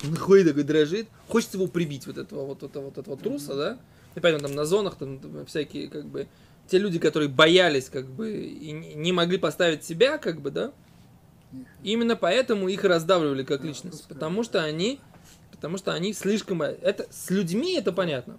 он 0.03 0.15
ходит 0.15 0.47
такой, 0.47 0.63
дрожит, 0.63 1.07
хочется 1.27 1.57
его 1.57 1.67
прибить, 1.67 2.05
вот 2.07 2.17
этого 2.17 2.45
вот, 2.45 2.63
этого, 2.63 2.85
вот 2.85 2.97
этого 2.97 3.17
труса, 3.17 3.55
да, 3.55 3.77
и 4.15 4.19
поэтому 4.19 4.47
там 4.47 4.55
на 4.55 4.65
зонах 4.65 4.95
там 4.97 5.19
всякие, 5.45 5.87
как 5.87 6.05
бы, 6.05 6.27
те 6.67 6.79
люди, 6.79 6.99
которые 6.99 7.29
боялись, 7.29 7.89
как 7.89 8.07
бы, 8.07 8.31
и 8.35 8.71
не 8.71 9.11
могли 9.11 9.37
поставить 9.37 9.83
себя, 9.83 10.17
как 10.17 10.41
бы, 10.41 10.51
да, 10.51 10.71
именно 11.83 12.15
поэтому 12.15 12.67
их 12.67 12.83
раздавливали 12.83 13.43
как 13.43 13.63
личность, 13.63 14.07
потому 14.07 14.43
что 14.43 14.63
они, 14.63 14.99
потому 15.51 15.77
что 15.77 15.93
они 15.93 16.13
слишком, 16.13 16.61
это, 16.61 17.07
с 17.09 17.29
людьми 17.29 17.73
это 17.75 17.91
понятно, 17.91 18.37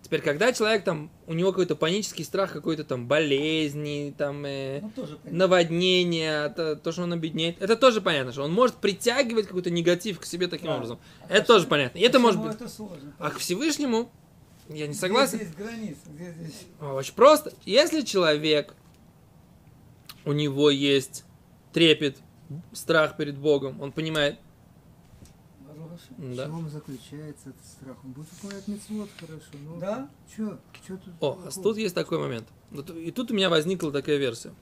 Теперь, 0.00 0.22
когда 0.22 0.52
человек 0.52 0.84
там, 0.84 1.10
у 1.26 1.34
него 1.34 1.50
какой-то 1.50 1.74
панический 1.74 2.24
страх 2.24 2.52
какой-то 2.52 2.84
там 2.84 3.08
болезни, 3.08 4.14
там, 4.16 4.46
э, 4.46 4.80
ну 4.80 5.06
наводнения, 5.24 6.48
то, 6.50 6.76
то, 6.76 6.92
что 6.92 7.02
он 7.02 7.12
обеднеет, 7.12 7.60
это 7.60 7.76
тоже 7.76 8.00
понятно, 8.00 8.32
что 8.32 8.44
он 8.44 8.52
может 8.52 8.76
притягивать 8.76 9.48
какой-то 9.48 9.70
негатив 9.70 10.20
к 10.20 10.24
себе 10.24 10.46
таким 10.46 10.68
Да. 10.68 10.76
образом. 10.76 10.98
А 11.28 11.34
Это 11.34 11.46
тоже 11.48 11.66
понятно. 11.66 11.98
И 11.98 12.02
это 12.02 12.20
может 12.20 12.40
быть. 12.40 12.54
это 12.54 12.68
сложно. 12.68 13.12
А 13.18 13.30
к 13.30 13.38
Всевышнему, 13.38 14.10
я 14.68 14.86
не 14.86 14.94
согласен. 14.94 15.38
здесь 15.38 15.54
граница? 15.54 16.00
Где 16.06 16.30
здесь? 16.32 16.62
А, 16.80 16.94
Очень 16.94 17.14
просто. 17.14 17.52
Если 17.66 18.02
человек, 18.02 18.74
у 20.24 20.32
него 20.32 20.70
есть 20.70 21.24
трепет, 21.72 22.16
страх 22.72 23.16
перед 23.16 23.38
Богом, 23.38 23.80
он 23.80 23.92
понимает, 23.92 24.38
Ашем. 25.98 26.32
В 26.32 26.36
да. 26.36 26.46
чем 26.46 26.68
заключается 26.68 27.50
этот 27.50 27.64
страх? 27.64 27.96
Он 28.04 28.12
будет 28.12 28.32
выполнять 28.32 28.68
митцвот 28.68 29.10
хорошо. 29.18 29.50
Ну, 29.64 29.80
Да? 29.80 30.08
Чё? 30.34 30.58
Чё 30.86 30.96
тут? 30.96 31.14
О, 31.20 31.32
такого? 31.32 31.48
а 31.48 31.50
тут 31.50 31.76
есть 31.76 31.94
такой 31.94 32.18
момент. 32.18 32.46
Вот 32.70 32.90
И 32.90 33.10
тут 33.10 33.30
у 33.30 33.34
меня 33.34 33.48
возникла 33.50 33.90
такая 33.92 34.16
версия. 34.16 34.52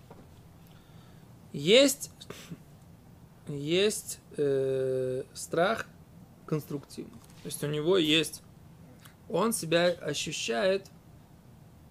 Есть, 1.53 2.11
есть 3.49 4.21
э, 4.37 5.25
страх 5.35 5.87
конструктивный. 6.47 7.19
То 7.43 7.47
есть 7.47 7.63
у 7.65 7.67
него 7.67 7.97
есть, 7.97 8.43
он 9.29 9.53
себя 9.53 9.87
ощущает, 9.87 10.91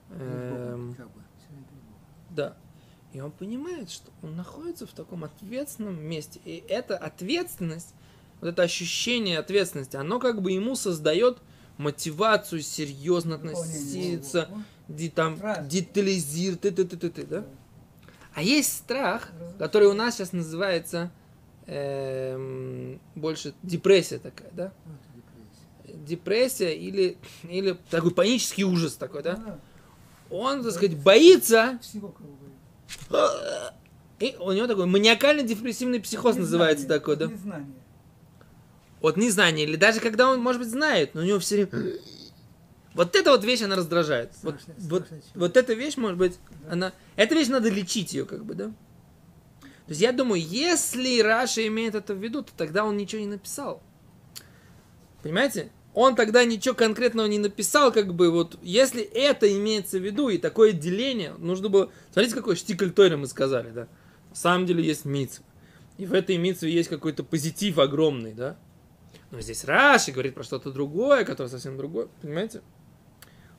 Богом. 0.10 0.96
да, 2.30 2.58
и 3.16 3.22
он 3.22 3.32
понимает, 3.32 3.90
что 3.90 4.12
он 4.22 4.36
находится 4.36 4.86
в 4.86 4.92
таком 4.92 5.24
ответственном 5.24 6.04
месте. 6.04 6.42
И 6.44 6.62
эта 6.68 6.98
ответственность, 6.98 7.94
вот 8.42 8.50
это 8.50 8.62
ощущение 8.64 9.40
ответственности, 9.40 9.96
оно 9.96 10.20
как 10.20 10.42
бы 10.42 10.52
ему 10.52 10.76
создает 10.76 11.38
мотивацию 11.78 12.62
серьезно 12.62 13.36
относиться, 13.36 14.50
ди- 14.90 15.10
там, 15.10 15.38
детализировать, 15.62 16.60
ты, 16.62 16.72
ты, 16.72 16.84
ты, 16.84 16.98
ты, 16.98 17.10
ты, 17.10 17.26
да? 17.26 17.46
А 18.34 18.42
есть 18.42 18.74
страх, 18.74 19.32
который 19.60 19.88
у 19.88 19.94
нас 19.94 20.16
сейчас 20.18 20.34
называется 20.34 21.10
эм, 21.68 23.00
больше 23.16 23.54
депрессия 23.64 24.20
такая, 24.20 24.52
да? 24.52 24.74
Это 25.86 25.98
депрессия. 26.00 26.76
Или, 26.76 27.18
или 27.44 27.78
такой 27.90 28.12
панический 28.12 28.66
ужас 28.66 28.96
такой, 28.96 29.24
да? 29.24 29.38
Да. 29.38 29.60
Он, 30.30 30.64
так 30.64 30.74
сказать, 30.74 30.98
боится. 30.98 31.80
И 34.20 34.36
у 34.40 34.52
него 34.52 34.68
такой 34.68 34.86
маниакально-депрессивный 34.86 36.00
психоз 36.00 36.36
называется 36.38 36.84
Незнание, 36.86 37.00
такой, 37.00 37.16
да? 37.18 37.26
Незнание. 37.28 37.76
От 39.02 39.18
незнания, 39.18 39.64
или 39.64 39.76
даже 39.76 40.00
когда 40.00 40.30
он, 40.30 40.42
может 40.42 40.62
быть, 40.62 40.70
знает, 40.72 41.14
но 41.14 41.22
у 41.22 41.24
него 41.24 41.40
все 41.40 41.66
время... 41.66 41.94
Вот 42.94 43.14
эта 43.16 43.32
вот 43.32 43.44
вещь, 43.44 43.62
она 43.62 43.76
раздражает. 43.76 44.32
Вот, 44.42 44.56
Страшно- 44.56 44.74
вот, 44.90 45.06
страшно 45.06 45.22
чего. 45.34 45.42
вот 45.42 45.58
эта 45.58 45.74
вещь, 45.74 45.98
может 45.98 46.18
быть, 46.18 46.40
Да. 46.64 46.72
она... 46.72 46.94
Эта 47.18 47.36
вещь 47.36 47.50
надо 47.50 47.68
лечить 47.70 48.14
ее, 48.14 48.26
как 48.26 48.46
бы, 48.46 48.54
да? 48.54 48.68
То 49.62 49.90
есть 49.90 50.00
я 50.02 50.14
думаю, 50.14 50.42
если 50.42 51.20
Раша 51.22 51.68
имеет 51.68 51.94
это 51.94 52.14
в 52.16 52.24
виду, 52.24 52.42
то 52.42 52.52
тогда 52.56 52.86
он 52.86 52.96
ничего 52.98 53.20
не 53.22 53.28
написал. 53.28 53.84
Понимаете? 55.22 55.72
Он 55.96 56.16
тогда 56.16 56.44
ничего 56.44 56.76
конкретного 56.76 57.26
не 57.26 57.40
написал, 57.40 57.90
как 57.90 58.14
бы 58.14 58.30
вот, 58.30 58.60
если 58.62 59.02
это 59.02 59.52
имеется 59.58 59.98
в 59.98 60.04
виду 60.04 60.28
и 60.28 60.38
такое 60.38 60.74
деление, 60.74 61.34
нужно 61.38 61.70
было, 61.70 61.90
смотрите, 62.12 62.36
какой 62.36 62.58
штикль 62.58 62.90
мы 63.16 63.28
сказали, 63.28 63.72
да? 63.72 63.88
На 64.30 64.36
самом 64.36 64.66
деле 64.66 64.84
есть 64.84 65.06
митцва. 65.06 65.46
И 65.98 66.06
в 66.06 66.14
этой 66.14 66.36
митцве 66.36 66.70
есть 66.70 66.90
какой-то 66.90 67.24
позитив 67.24 67.80
огромный, 67.80 68.34
да? 68.34 68.58
Но 69.32 69.40
здесь 69.40 69.64
Раши 69.64 70.12
говорит 70.12 70.36
про 70.36 70.44
что-то 70.44 70.70
другое, 70.70 71.24
которое 71.24 71.48
совсем 71.48 71.78
другое, 71.78 72.10
понимаете? 72.22 72.62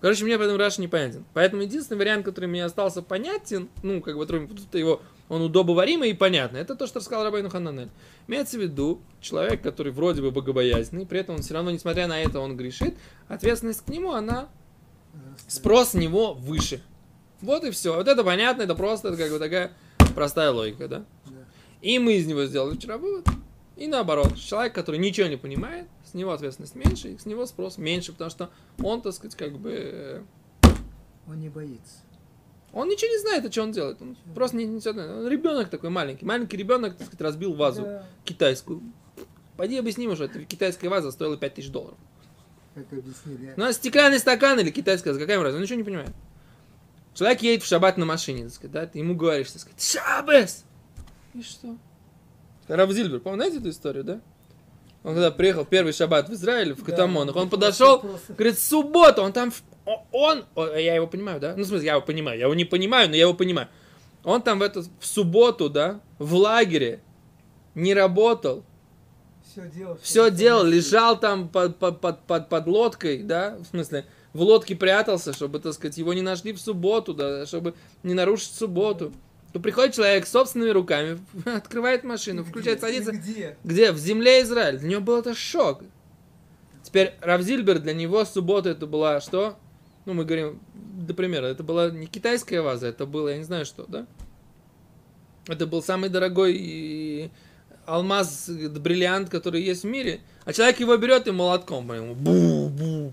Короче, 0.03 0.25
мне 0.25 0.37
поэтому 0.37 0.59
Раши 0.59 0.83
непонятен. 0.83 1.25
Поэтому 1.33 1.63
единственный 1.63 1.97
вариант, 1.97 2.27
который 2.27 2.51
мне 2.51 2.67
остался 2.67 3.01
понятен, 3.01 3.71
ну, 3.83 4.03
как 4.03 4.19
бы, 4.19 4.27
тут 4.27 4.75
его, 4.75 5.01
он 5.29 5.43
удобоваримый 5.43 6.11
и 6.11 6.15
понятный, 6.15 6.61
это 6.61 6.75
то, 6.75 6.87
что 6.87 7.01
рассказал 7.01 7.25
Рабайну 7.25 7.51
Хананель. 7.51 7.91
Имеется 8.29 8.59
в 8.59 8.63
виду, 8.63 9.01
человек, 9.21 9.63
который 9.63 9.93
вроде 9.93 10.23
бы 10.23 10.31
богобоязненный, 10.31 11.07
при 11.07 11.21
этом 11.21 11.37
он 11.37 11.43
все 11.43 11.55
равно, 11.55 11.71
несмотря 11.71 12.07
на 12.07 12.21
это, 12.21 12.41
он 12.41 12.57
грешит, 12.57 12.95
ответственность 13.29 13.85
к 13.85 13.89
нему, 13.89 14.13
она, 14.13 14.49
спрос 15.49 15.91
с 15.91 15.95
него 15.95 16.35
выше. 16.35 16.83
Вот 17.41 17.65
и 17.65 17.71
все. 17.71 17.95
Вот 17.95 18.09
это 18.09 18.25
понятно, 18.25 18.63
это 18.63 18.75
просто, 18.75 19.09
это 19.09 19.17
как 19.17 19.31
бы 19.31 19.39
такая 19.39 19.73
простая 20.15 20.51
логика, 20.51 20.89
да? 20.89 21.05
Да. 21.27 21.33
И 21.83 21.99
мы 21.99 22.15
из 22.15 22.27
него 22.27 22.47
сделали 22.47 22.77
вчера 22.77 22.97
вывод. 22.97 23.27
И 23.77 23.87
наоборот, 23.89 24.37
человек, 24.37 24.75
который 24.75 24.99
ничего 24.99 25.27
не 25.27 25.37
понимает, 25.37 25.87
с 26.05 26.15
него 26.15 26.33
ответственность 26.33 26.75
меньше, 26.75 27.09
и 27.09 27.19
с 27.19 27.27
него 27.27 27.45
спрос 27.45 27.77
меньше, 27.77 28.13
потому 28.13 28.31
что 28.31 28.51
он, 28.83 29.03
так 29.03 29.13
сказать, 29.13 29.37
как 29.37 29.59
бы... 29.59 29.71
э, 29.73 30.23
Он 31.29 31.39
не 31.39 31.51
боится. 31.51 32.06
Он 32.73 32.89
ничего 32.89 33.11
не 33.11 33.19
знает, 33.19 33.45
о 33.45 33.49
чем 33.51 33.65
он 33.65 33.73
делает. 33.73 34.01
Он 34.03 34.17
просто 34.35 34.57
не, 34.57 34.65
несет. 34.65 34.97
Он 34.97 35.27
ребенок 35.29 35.71
такой 35.71 35.91
маленький. 35.91 36.25
Маленький 36.27 36.57
ребенок, 36.57 36.97
так 36.97 37.07
сказать, 37.07 37.21
разбил 37.23 37.55
вазу 37.55 37.83
Да. 37.83 38.07
китайскую. 38.25 38.83
Пойди 39.57 39.79
объясни 39.79 40.05
ему, 40.05 40.15
что 40.15 40.25
эта 40.25 40.45
китайская 40.45 40.89
ваза 40.89 41.11
стоила 41.11 41.37
5000 41.39 41.71
долларов. 41.71 41.97
Как 42.75 42.85
объяснили. 42.93 43.55
Ну, 43.57 43.65
а 43.65 43.73
стеклянный 43.73 44.19
стакан 44.19 44.59
или 44.61 44.71
китайская 44.71 45.15
какая 45.15 45.39
разница? 45.39 45.57
Он 45.57 45.63
ничего 45.63 45.79
не 45.79 45.85
понимает. 45.85 46.11
Человек 47.15 47.41
едет 47.41 47.63
в 47.65 47.67
шаббат 47.67 47.97
на 47.97 48.05
машине, 48.05 48.45
так 48.45 48.53
сказать, 48.53 48.73
да? 48.73 48.87
Ты 48.87 48.99
ему 48.99 49.15
говоришь, 49.15 49.51
так 49.51 49.63
сказать, 49.63 49.81
шаббес! 49.83 50.65
И 51.33 51.41
что? 51.43 51.77
Рав 52.69 52.91
Зильбер, 52.93 53.21
помните 53.21 53.57
эту 53.57 53.71
историю, 53.71 54.05
да? 54.05 54.21
Он 55.03 55.15
когда 55.15 55.31
приехал 55.31 55.65
первый 55.65 55.95
шаббат 55.95 56.29
в 56.29 56.33
Израиль, 56.35 56.75
в 56.75 56.81
Да, 56.81 56.85
Катамонах, 56.91 57.35
он 57.37 57.49
просто- 57.49 57.67
подошел, 57.69 58.01
просто- 58.01 58.35
говорит, 58.35 58.59
суббота, 58.59 59.23
он 59.23 59.33
там, 59.33 59.51
в- 59.51 59.63
он, 60.13 60.45
я 60.57 60.95
его 60.95 61.07
понимаю, 61.07 61.41
да? 61.41 61.55
Ну, 61.57 61.63
в 61.63 61.67
смысле, 61.67 61.87
я 61.87 61.93
его 61.95 62.03
понимаю, 62.05 62.39
я 62.39 62.45
его 62.45 62.55
не 62.55 62.65
понимаю, 62.65 63.09
но 63.09 63.15
я 63.15 63.23
его 63.23 63.35
понимаю. 63.35 63.69
Он 64.25 64.43
там 64.43 64.59
в, 64.59 64.63
эту, 64.63 64.83
в 64.99 65.07
субботу, 65.07 65.71
да, 65.71 66.01
в 66.19 66.35
лагере, 66.35 67.01
не 67.75 67.95
работал, 67.95 68.65
Все 69.45 69.69
делал. 69.69 69.99
все 70.03 70.31
делал, 70.31 70.65
лежал 70.65 71.19
там 71.21 71.49
под, 71.49 71.77
под, 71.79 72.01
под, 72.01 72.23
под, 72.27 72.49
под 72.49 72.67
лодкой, 72.67 73.23
да, 73.23 73.57
в 73.59 73.67
смысле, 73.67 74.05
в 74.33 74.43
лодке 74.43 74.75
прятался, 74.75 75.33
чтобы, 75.33 75.61
так 75.61 75.73
сказать, 75.75 75.97
его 75.97 76.13
не 76.13 76.23
нашли 76.23 76.53
в 76.53 76.61
субботу, 76.61 77.15
да, 77.15 77.47
чтобы 77.47 77.75
не 78.03 78.15
нарушить 78.15 78.53
субботу. 78.55 79.13
То 79.53 79.61
приходит 79.61 79.95
человек 79.95 80.27
собственными 80.27 80.71
руками, 80.71 81.19
открывает 81.47 82.03
машину, 82.05 82.45
включает, 82.45 82.79
Где? 82.81 82.87
садится. 82.87 83.13
И 83.13 83.17
Где? 83.17 83.57
Где? 83.65 83.93
В 83.93 83.99
земле 83.99 84.43
Израиль. 84.43 84.79
Для 84.79 84.89
него 84.89 85.01
был 85.03 85.19
это 85.21 85.35
шок. 85.35 85.83
Теперь 86.83 87.15
Равзильбер, 87.21 87.79
для 87.79 87.95
него 87.95 88.25
суббота 88.25 88.71
это 88.71 88.87
была 88.87 89.21
что? 89.21 89.57
Ну, 90.07 90.15
мы 90.15 90.25
говорим, 90.25 90.61
до 90.73 91.23
это 91.23 91.63
была 91.65 91.91
не 91.91 92.07
китайская 92.07 92.63
ваза, 92.63 92.87
это 92.87 93.07
было, 93.07 93.29
я 93.29 93.39
не 93.39 93.45
знаю 93.45 93.67
что, 93.67 93.85
да? 93.89 94.07
Это 95.49 95.67
был 95.67 95.83
самый 95.83 96.11
дорогой 96.11 97.31
алмаз, 97.87 98.49
бриллиант, 98.49 99.31
который 99.31 99.63
есть 99.63 99.83
в 99.83 99.87
мире. 99.87 100.21
А 100.45 100.53
человек 100.53 100.79
его 100.81 100.97
берет 100.97 101.27
и 101.27 101.33
молотком, 101.33 101.89
по 101.89 101.93
нему, 101.93 102.15
бу-бу. 102.15 103.13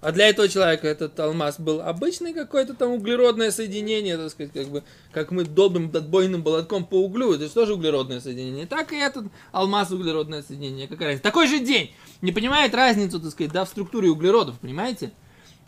А 0.00 0.12
для 0.12 0.28
этого 0.28 0.48
человека 0.48 0.86
этот 0.86 1.18
алмаз 1.18 1.58
был 1.58 1.80
обычный 1.80 2.32
какой-то 2.32 2.74
там 2.74 2.92
углеродное 2.92 3.50
соединение, 3.50 4.16
так 4.16 4.30
сказать, 4.30 4.52
как 4.52 4.68
бы, 4.68 4.84
как 5.12 5.32
мы 5.32 5.44
долбим 5.44 5.90
отбойным 5.92 6.42
молотком 6.42 6.84
по 6.84 7.02
углю, 7.02 7.32
это 7.32 7.46
же 7.46 7.50
тоже 7.50 7.74
углеродное 7.74 8.20
соединение. 8.20 8.66
Так 8.66 8.92
и 8.92 8.96
этот 8.96 9.26
алмаз 9.50 9.90
углеродное 9.90 10.42
соединение, 10.42 10.86
какая 10.86 11.08
разница. 11.08 11.24
Такой 11.24 11.48
же 11.48 11.58
день. 11.58 11.90
Не 12.20 12.32
понимает 12.32 12.74
разницу, 12.74 13.18
так 13.18 13.32
сказать, 13.32 13.52
да, 13.52 13.64
в 13.64 13.68
структуре 13.68 14.08
углеродов, 14.08 14.60
понимаете? 14.60 15.10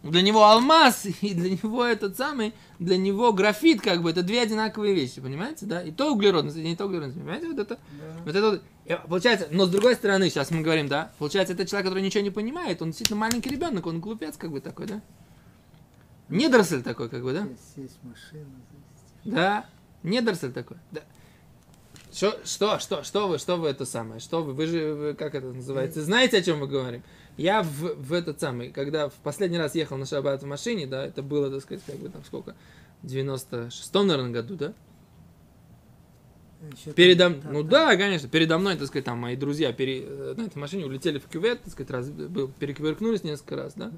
Для 0.02 0.22
него 0.22 0.44
алмаз 0.44 1.06
и 1.20 1.34
для 1.34 1.50
него 1.50 1.84
этот 1.84 2.16
самый, 2.16 2.54
для 2.78 2.96
него 2.96 3.32
графит, 3.32 3.82
как 3.82 4.02
бы, 4.02 4.10
это 4.10 4.22
две 4.22 4.42
одинаковые 4.42 4.94
вещи, 4.94 5.20
понимаете, 5.20 5.66
да? 5.66 5.82
И 5.82 5.90
то 5.90 6.12
углеродное 6.12 6.50
соединение, 6.50 6.74
и 6.74 6.78
то 6.78 6.86
углеродное 6.86 7.12
соединение, 7.12 7.40
понимаете, 7.40 7.62
вот 7.62 7.70
это? 7.70 7.80
Да. 8.00 8.22
Вот 8.24 8.36
это 8.36 8.50
вот, 8.50 8.62
э, 8.86 8.96
получается, 9.08 9.48
но 9.50 9.66
с 9.66 9.70
другой 9.70 9.94
стороны, 9.94 10.30
сейчас 10.30 10.50
мы 10.50 10.62
говорим, 10.62 10.88
да, 10.88 11.12
получается, 11.18 11.52
это 11.52 11.66
человек, 11.66 11.88
который 11.88 12.02
ничего 12.02 12.24
не 12.24 12.30
понимает, 12.30 12.80
он 12.80 12.88
действительно 12.88 13.20
маленький 13.20 13.50
ребенок, 13.50 13.86
он 13.86 14.00
глупец 14.00 14.36
как 14.38 14.50
бы 14.50 14.60
такой, 14.60 14.86
да? 14.86 15.02
Недоросль 16.30 16.82
такой, 16.82 17.10
как 17.10 17.22
бы, 17.22 17.32
да? 17.32 17.42
В 17.42 18.08
машину, 18.08 18.46
завести. 18.70 19.30
Да, 19.36 19.66
недоросль 20.02 20.52
такой, 20.52 20.78
да. 20.92 21.02
Что, 22.12 22.40
что, 22.44 22.78
что, 22.78 23.04
что 23.04 23.28
вы, 23.28 23.38
что 23.38 23.56
вы 23.56 23.68
это 23.68 23.84
самое? 23.84 24.20
Что 24.20 24.42
вы, 24.42 24.52
вы 24.52 24.66
же, 24.66 24.94
вы, 24.94 25.14
как 25.14 25.34
это 25.34 25.46
называется? 25.48 26.02
Знаете, 26.02 26.38
о 26.38 26.42
чем 26.42 26.58
мы 26.58 26.66
говорим? 26.66 27.02
Я 27.40 27.62
в, 27.62 27.94
в 27.94 28.12
этот 28.12 28.38
самый, 28.38 28.70
когда 28.70 29.08
в 29.08 29.14
последний 29.14 29.56
раз 29.56 29.74
ехал 29.74 29.96
на 29.96 30.04
шаббат 30.04 30.42
в 30.42 30.46
машине, 30.46 30.86
да, 30.86 31.06
это 31.06 31.22
было, 31.22 31.50
так 31.50 31.62
сказать, 31.62 31.82
как 31.86 31.96
бы 31.96 32.10
там 32.10 32.22
сколько, 32.22 32.54
в 33.00 33.06
96-м, 33.06 34.06
наверное, 34.06 34.30
году, 34.30 34.56
да? 34.56 34.74
Ещё 36.70 36.92
Передо, 36.92 37.30
там- 37.30 37.40
ну 37.50 37.60
там- 37.60 37.68
да, 37.70 37.96
конечно, 37.96 38.28
передо 38.28 38.58
мной, 38.58 38.76
так 38.76 38.88
сказать, 38.88 39.06
там 39.06 39.16
мои 39.16 39.36
друзья 39.36 39.72
пере, 39.72 40.02
э, 40.02 40.34
на 40.36 40.42
этой 40.42 40.58
машине 40.58 40.84
улетели 40.84 41.18
в 41.18 41.28
кювет, 41.28 41.62
так 41.62 41.72
сказать, 41.72 41.90
раз, 41.90 42.10
был, 42.10 42.48
перекувыркнулись 42.48 43.24
несколько 43.24 43.56
раз, 43.56 43.72
да? 43.72 43.90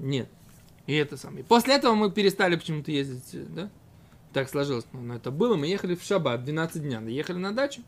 Нет. 0.00 0.28
И 0.88 0.94
это 0.94 1.16
самое. 1.16 1.44
После 1.44 1.74
этого 1.76 1.94
мы 1.94 2.10
перестали 2.10 2.56
почему-то 2.56 2.90
ездить, 2.90 3.34
э, 3.34 3.44
да? 3.54 3.70
Так 4.32 4.48
сложилось. 4.48 4.84
Но 4.92 5.00
но 5.00 5.14
это 5.14 5.30
было. 5.30 5.54
Мы 5.54 5.68
ехали 5.68 5.94
в 5.94 6.02
шаббат 6.02 6.44
12 6.44 6.82
дня. 6.82 7.00
Ехали 7.02 7.36
на 7.38 7.52
дачу. 7.54 7.82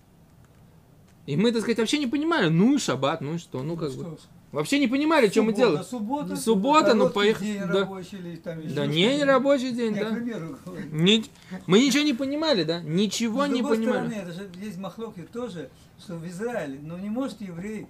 И 1.26 1.36
мы, 1.36 1.50
так 1.50 1.62
сказать, 1.62 1.78
вообще 1.78 1.98
не 1.98 2.06
понимали, 2.06 2.50
ну 2.50 2.76
и 2.76 2.78
шаббат, 2.78 3.20
ну 3.20 3.34
и 3.34 3.38
что, 3.38 3.64
ну 3.64 3.76
как 3.76 3.90
бы. 3.94 4.02
Что 4.04 4.18
Вообще 4.54 4.78
не 4.78 4.86
понимали, 4.86 5.28
что 5.28 5.42
мы 5.42 5.52
делаем. 5.52 5.82
Суббота, 5.84 6.36
Суббота, 6.36 6.94
ну, 6.94 7.10
поехали, 7.10 7.58
да. 7.58 7.80
рабочий 7.80 8.18
или 8.18 8.36
там 8.36 8.60
Да 8.74 8.86
не, 8.86 9.16
не 9.16 9.24
рабочий 9.24 9.72
день, 9.72 9.96
Я, 9.96 10.04
да. 10.04 10.14
примеру. 10.14 10.58
Ни- 10.92 11.24
мы 11.66 11.80
ничего 11.80 12.04
не 12.04 12.12
понимали, 12.14 12.62
да? 12.62 12.80
Ничего 12.80 13.46
С 13.46 13.48
не 13.50 13.62
понимали. 13.62 14.08
стороны, 14.08 14.12
это 14.14 14.32
же 14.32 14.48
есть 14.62 14.78
махлоки 14.78 15.22
тоже, 15.32 15.70
что 15.98 16.14
в 16.14 16.26
Израиле, 16.26 16.78
но 16.80 16.96
не 16.98 17.10
может 17.10 17.40
еврей 17.40 17.86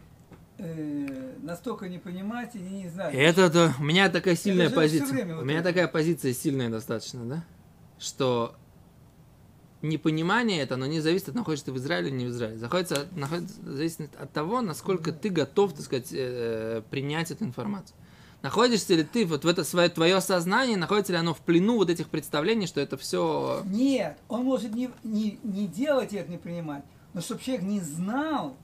э, 0.59 1.33
настолько 1.43 1.89
не 1.89 1.99
понимать 1.99 2.55
и 2.55 2.59
не 2.59 2.89
знать. 2.89 3.15
Это, 3.15 3.75
у 3.79 3.83
меня 3.83 4.09
такая 4.09 4.35
сильная 4.35 4.71
позиция. 4.71 5.09
время 5.13 5.35
У 5.35 5.37
вот 5.39 5.45
меня 5.47 5.59
это. 5.61 5.69
такая 5.69 5.87
позиция 5.89 6.33
сильная 6.33 6.71
достаточно, 6.71 7.25
да? 7.25 7.45
Что 7.99 8.55
непонимание 9.85 10.61
это, 10.61 10.75
оно 10.75 10.87
не 10.87 11.01
зависит 11.01 11.29
от 11.29 11.35
находишься 11.35 11.67
ты 11.67 11.73
в 11.73 11.77
Израиле 11.77 12.09
или 12.09 12.17
не 12.17 12.27
в 12.27 12.31
Израиле. 12.31 12.59
Заходится, 12.59 13.07
находится, 13.13 13.55
зависит 13.65 14.11
от 14.19 14.33
того, 14.33 14.61
насколько 14.61 15.13
ты 15.13 15.29
готов, 15.29 15.75
так 15.75 15.85
сказать, 15.85 16.09
э, 16.13 16.83
принять 16.91 17.31
эту 17.31 17.45
информацию. 17.45 17.97
Находишься 18.43 18.95
ли 18.95 19.05
ты 19.05 19.25
вот 19.25 19.45
в 19.45 19.49
это 19.49 19.65
свое 19.65 19.89
твое 19.89 20.21
сознание, 20.21 20.77
находится 20.77 21.13
ли 21.13 21.19
оно 21.19 21.33
в 21.33 21.41
плену 21.41 21.77
вот 21.77 21.89
этих 21.89 22.09
представлений, 22.09 22.67
что 22.67 22.81
это 22.81 22.99
все 22.99 23.63
Нет, 23.65 24.19
он 24.29 24.45
может 24.45 24.75
не, 24.75 24.91
не, 25.03 25.39
не 25.43 25.67
делать 25.67 26.13
это, 26.13 26.31
не 26.31 26.37
принимать, 26.37 26.85
но 27.15 27.23
чтобы 27.23 27.41
человек 27.41 27.65
не 27.65 27.81
знал, 27.81 28.57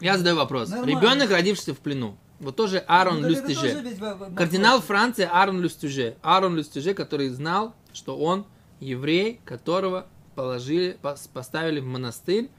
Я 0.00 0.16
задаю 0.16 0.36
вопрос. 0.36 0.70
Нормально. 0.70 0.98
Ребенок, 0.98 1.30
родившийся 1.30 1.74
в 1.74 1.78
плену. 1.78 2.16
Вот 2.40 2.56
тоже 2.56 2.78
Аарон 2.88 3.20
ну, 3.20 3.28
во- 3.28 4.30
Кардинал. 4.34 4.80
Франции 4.80 5.28
Аарон 5.30 5.60
Люстюже. 5.60 6.16
Аарон 6.22 6.56
Люстюже, 6.56 6.92
который 6.92 7.28
знал, 7.28 7.74
что 7.92 8.18
он 8.18 8.46
еврей, 8.82 9.40
которого 9.44 10.06
положили, 10.34 10.98
пос- 11.02 11.28
поставили 11.32 11.80
в 11.80 11.86
монастырь, 11.86 12.50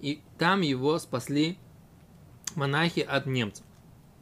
и 0.00 0.20
там 0.38 0.60
его 0.60 0.98
спасли 0.98 1.58
монахи 2.54 3.00
от 3.00 3.26
немцев. 3.26 3.64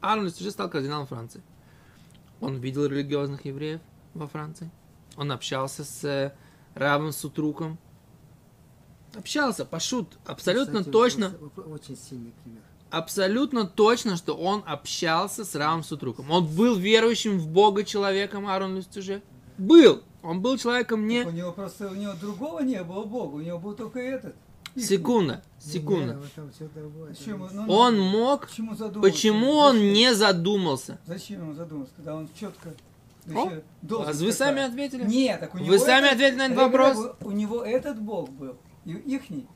Аарон 0.01 0.25
Люстюже 0.25 0.51
стал 0.51 0.69
кардиналом 0.69 1.07
Франции. 1.07 1.41
Он 2.41 2.57
видел 2.57 2.85
религиозных 2.85 3.45
евреев 3.45 3.81
во 4.13 4.27
Франции. 4.27 4.69
Он 5.17 5.31
общался 5.31 5.83
с 5.83 6.03
э, 6.03 6.33
Равом 6.73 7.11
Сутруком. 7.11 7.77
Общался, 9.15 9.63
пошут, 9.65 10.17
абсолютно 10.25 10.79
Кстати, 10.79 10.91
точно 10.91 11.33
Очень 11.67 11.95
сильный 11.95 12.33
пример. 12.43 12.61
абсолютно 12.91 13.65
точно, 13.65 14.17
что 14.17 14.35
он 14.35 14.61
общался 14.65 15.45
с 15.45 15.55
Равом 15.55 15.83
Сутруком. 15.83 16.29
Он 16.31 16.45
был 16.45 16.75
верующим 16.75 17.39
в 17.39 17.47
Бога 17.47 17.85
человеком, 17.85 18.45
Аарон 18.47 18.75
Люстюже. 18.75 19.21
Был. 19.57 20.03
Он 20.25 20.41
был 20.41 20.57
человеком 20.57 21.07
не... 21.07 21.21
У 21.23 21.31
него 21.31 21.51
просто, 21.51 21.87
у 21.89 21.93
него 21.95 22.13
другого 22.19 22.61
не 22.61 22.83
было 22.83 23.03
Бога, 23.05 23.35
у 23.35 23.41
него 23.41 23.59
был 23.59 23.73
только 23.75 23.99
этот. 23.99 24.35
Секунда, 24.75 25.41
секунда. 25.59 26.19
Ну, 27.53 27.71
Он 27.71 27.99
мог... 27.99 28.47
Почему? 28.47 28.75
Почему 29.01 29.51
он 29.51 29.75
Зачем? 29.77 29.93
не 29.93 30.13
задумался? 30.15 30.99
Зачем 31.05 31.49
он 31.49 31.55
задумался, 31.55 31.93
когда 31.95 32.15
он 32.15 32.27
четко 32.37 32.73
О, 33.33 33.49
А 33.89 34.11
вы 34.13 34.31
сами 34.33 34.63
ответили? 34.63 35.05
Нет, 35.05 35.39
так 35.39 35.55
у 35.55 35.59
него 35.59 35.69
Вы 35.69 35.79
сами 35.79 36.07
этот- 36.07 36.13
ответили 36.13 36.37
на 36.39 36.45
этот 36.47 36.57
вопрос? 36.57 36.97
У 37.21 37.31
него 37.31 37.63
этот 37.63 38.01
Бог 38.01 38.29
был, 38.31 38.57
и 38.83 38.91
ихний. 38.91 39.47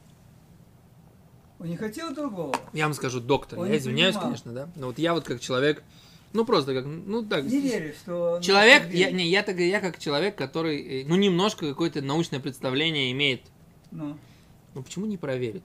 Он 1.59 1.67
не 1.67 1.75
хотел 1.75 2.13
другого. 2.13 2.55
Я 2.71 2.85
вам 2.85 2.93
скажу, 2.93 3.19
доктор, 3.19 3.59
Он 3.59 3.67
я 3.67 3.77
извиняюсь, 3.77 4.13
понимал. 4.15 4.23
конечно, 4.23 4.53
да? 4.53 4.69
Но 4.75 4.87
вот 4.87 4.97
я 4.99 5.13
вот 5.13 5.25
как 5.25 5.41
человек, 5.41 5.83
ну 6.33 6.45
просто 6.45 6.73
как, 6.73 6.85
ну 6.85 7.23
так... 7.23 7.45
Не 7.45 7.59
веришь, 7.59 7.95
что... 7.95 8.39
Человек, 8.41 8.91
я, 8.91 9.11
не, 9.11 9.27
я, 9.29 9.43
так, 9.43 9.57
я 9.57 9.79
как 9.79 9.99
человек, 9.99 10.35
который, 10.35 11.01
э, 11.01 11.05
ну 11.07 11.15
немножко 11.15 11.67
какое-то 11.67 12.01
научное 12.01 12.39
представление 12.39 13.11
имеет. 13.11 13.41
Ну, 13.91 14.17
Ну 14.75 14.83
почему 14.83 15.05
не 15.05 15.17
проверить? 15.17 15.63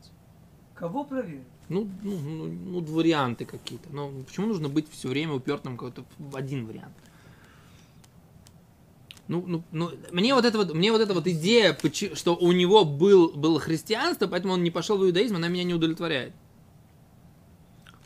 кого 0.74 1.04
проверить? 1.04 1.46
Ну, 1.68 1.88
ну, 2.02 2.18
ну, 2.18 2.44
ну, 2.44 2.80
варианты 2.80 3.46
какие-то. 3.46 3.88
Ну, 3.90 4.24
почему 4.26 4.46
нужно 4.46 4.68
быть 4.68 4.90
все 4.90 5.08
время 5.08 5.32
упертым 5.32 5.76
какой-то 5.76 6.04
в 6.18 6.36
один 6.36 6.66
вариант? 6.66 6.94
Ну, 9.28 9.42
ну, 9.46 9.62
ну, 9.72 9.90
мне 10.12 10.34
вот 10.34 10.44
эта 10.44 10.58
вот, 10.58 10.74
мне 10.74 10.92
вот 10.92 11.00
эта 11.00 11.14
вот 11.14 11.26
идея, 11.26 11.78
что 12.14 12.36
у 12.36 12.52
него 12.52 12.84
был, 12.84 13.32
было 13.32 13.58
христианство, 13.58 14.26
поэтому 14.26 14.52
он 14.52 14.62
не 14.62 14.70
пошел 14.70 14.98
в 14.98 15.06
иудаизм, 15.06 15.36
она 15.36 15.48
меня 15.48 15.64
не 15.64 15.72
удовлетворяет. 15.72 16.34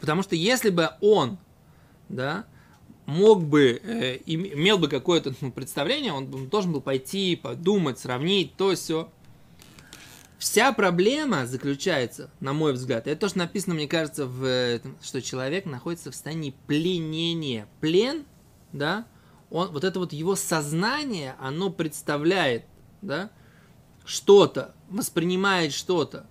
Потому 0.00 0.22
что 0.22 0.36
если 0.36 0.70
бы 0.70 0.90
он, 1.00 1.38
да, 2.08 2.46
мог 3.06 3.42
бы, 3.42 3.80
э, 3.82 4.16
им- 4.26 4.46
имел 4.46 4.78
бы 4.78 4.88
какое-то 4.88 5.34
ну, 5.40 5.50
представление, 5.50 6.12
он 6.12 6.26
бы 6.26 6.46
должен 6.46 6.72
был 6.72 6.80
пойти, 6.80 7.36
подумать, 7.36 7.98
сравнить, 7.98 8.54
то 8.56 8.74
все. 8.74 9.10
Вся 10.38 10.72
проблема 10.72 11.46
заключается, 11.46 12.30
на 12.38 12.52
мой 12.52 12.72
взгляд, 12.72 13.06
это 13.08 13.22
то, 13.22 13.28
что 13.28 13.38
написано, 13.38 13.74
мне 13.74 13.88
кажется, 13.88 14.26
в 14.26 14.46
этом, 14.46 14.96
что 15.02 15.20
человек 15.20 15.64
находится 15.66 16.10
в 16.10 16.14
состоянии 16.14 16.54
пленения. 16.66 17.66
Плен, 17.80 18.24
да, 18.72 19.06
он, 19.50 19.72
вот 19.72 19.82
это 19.82 19.98
вот 19.98 20.12
его 20.12 20.36
сознание, 20.36 21.34
оно 21.40 21.70
представляет, 21.70 22.66
да, 23.02 23.30
что-то, 24.04 24.74
воспринимает 24.88 25.72
что-то 25.72 26.26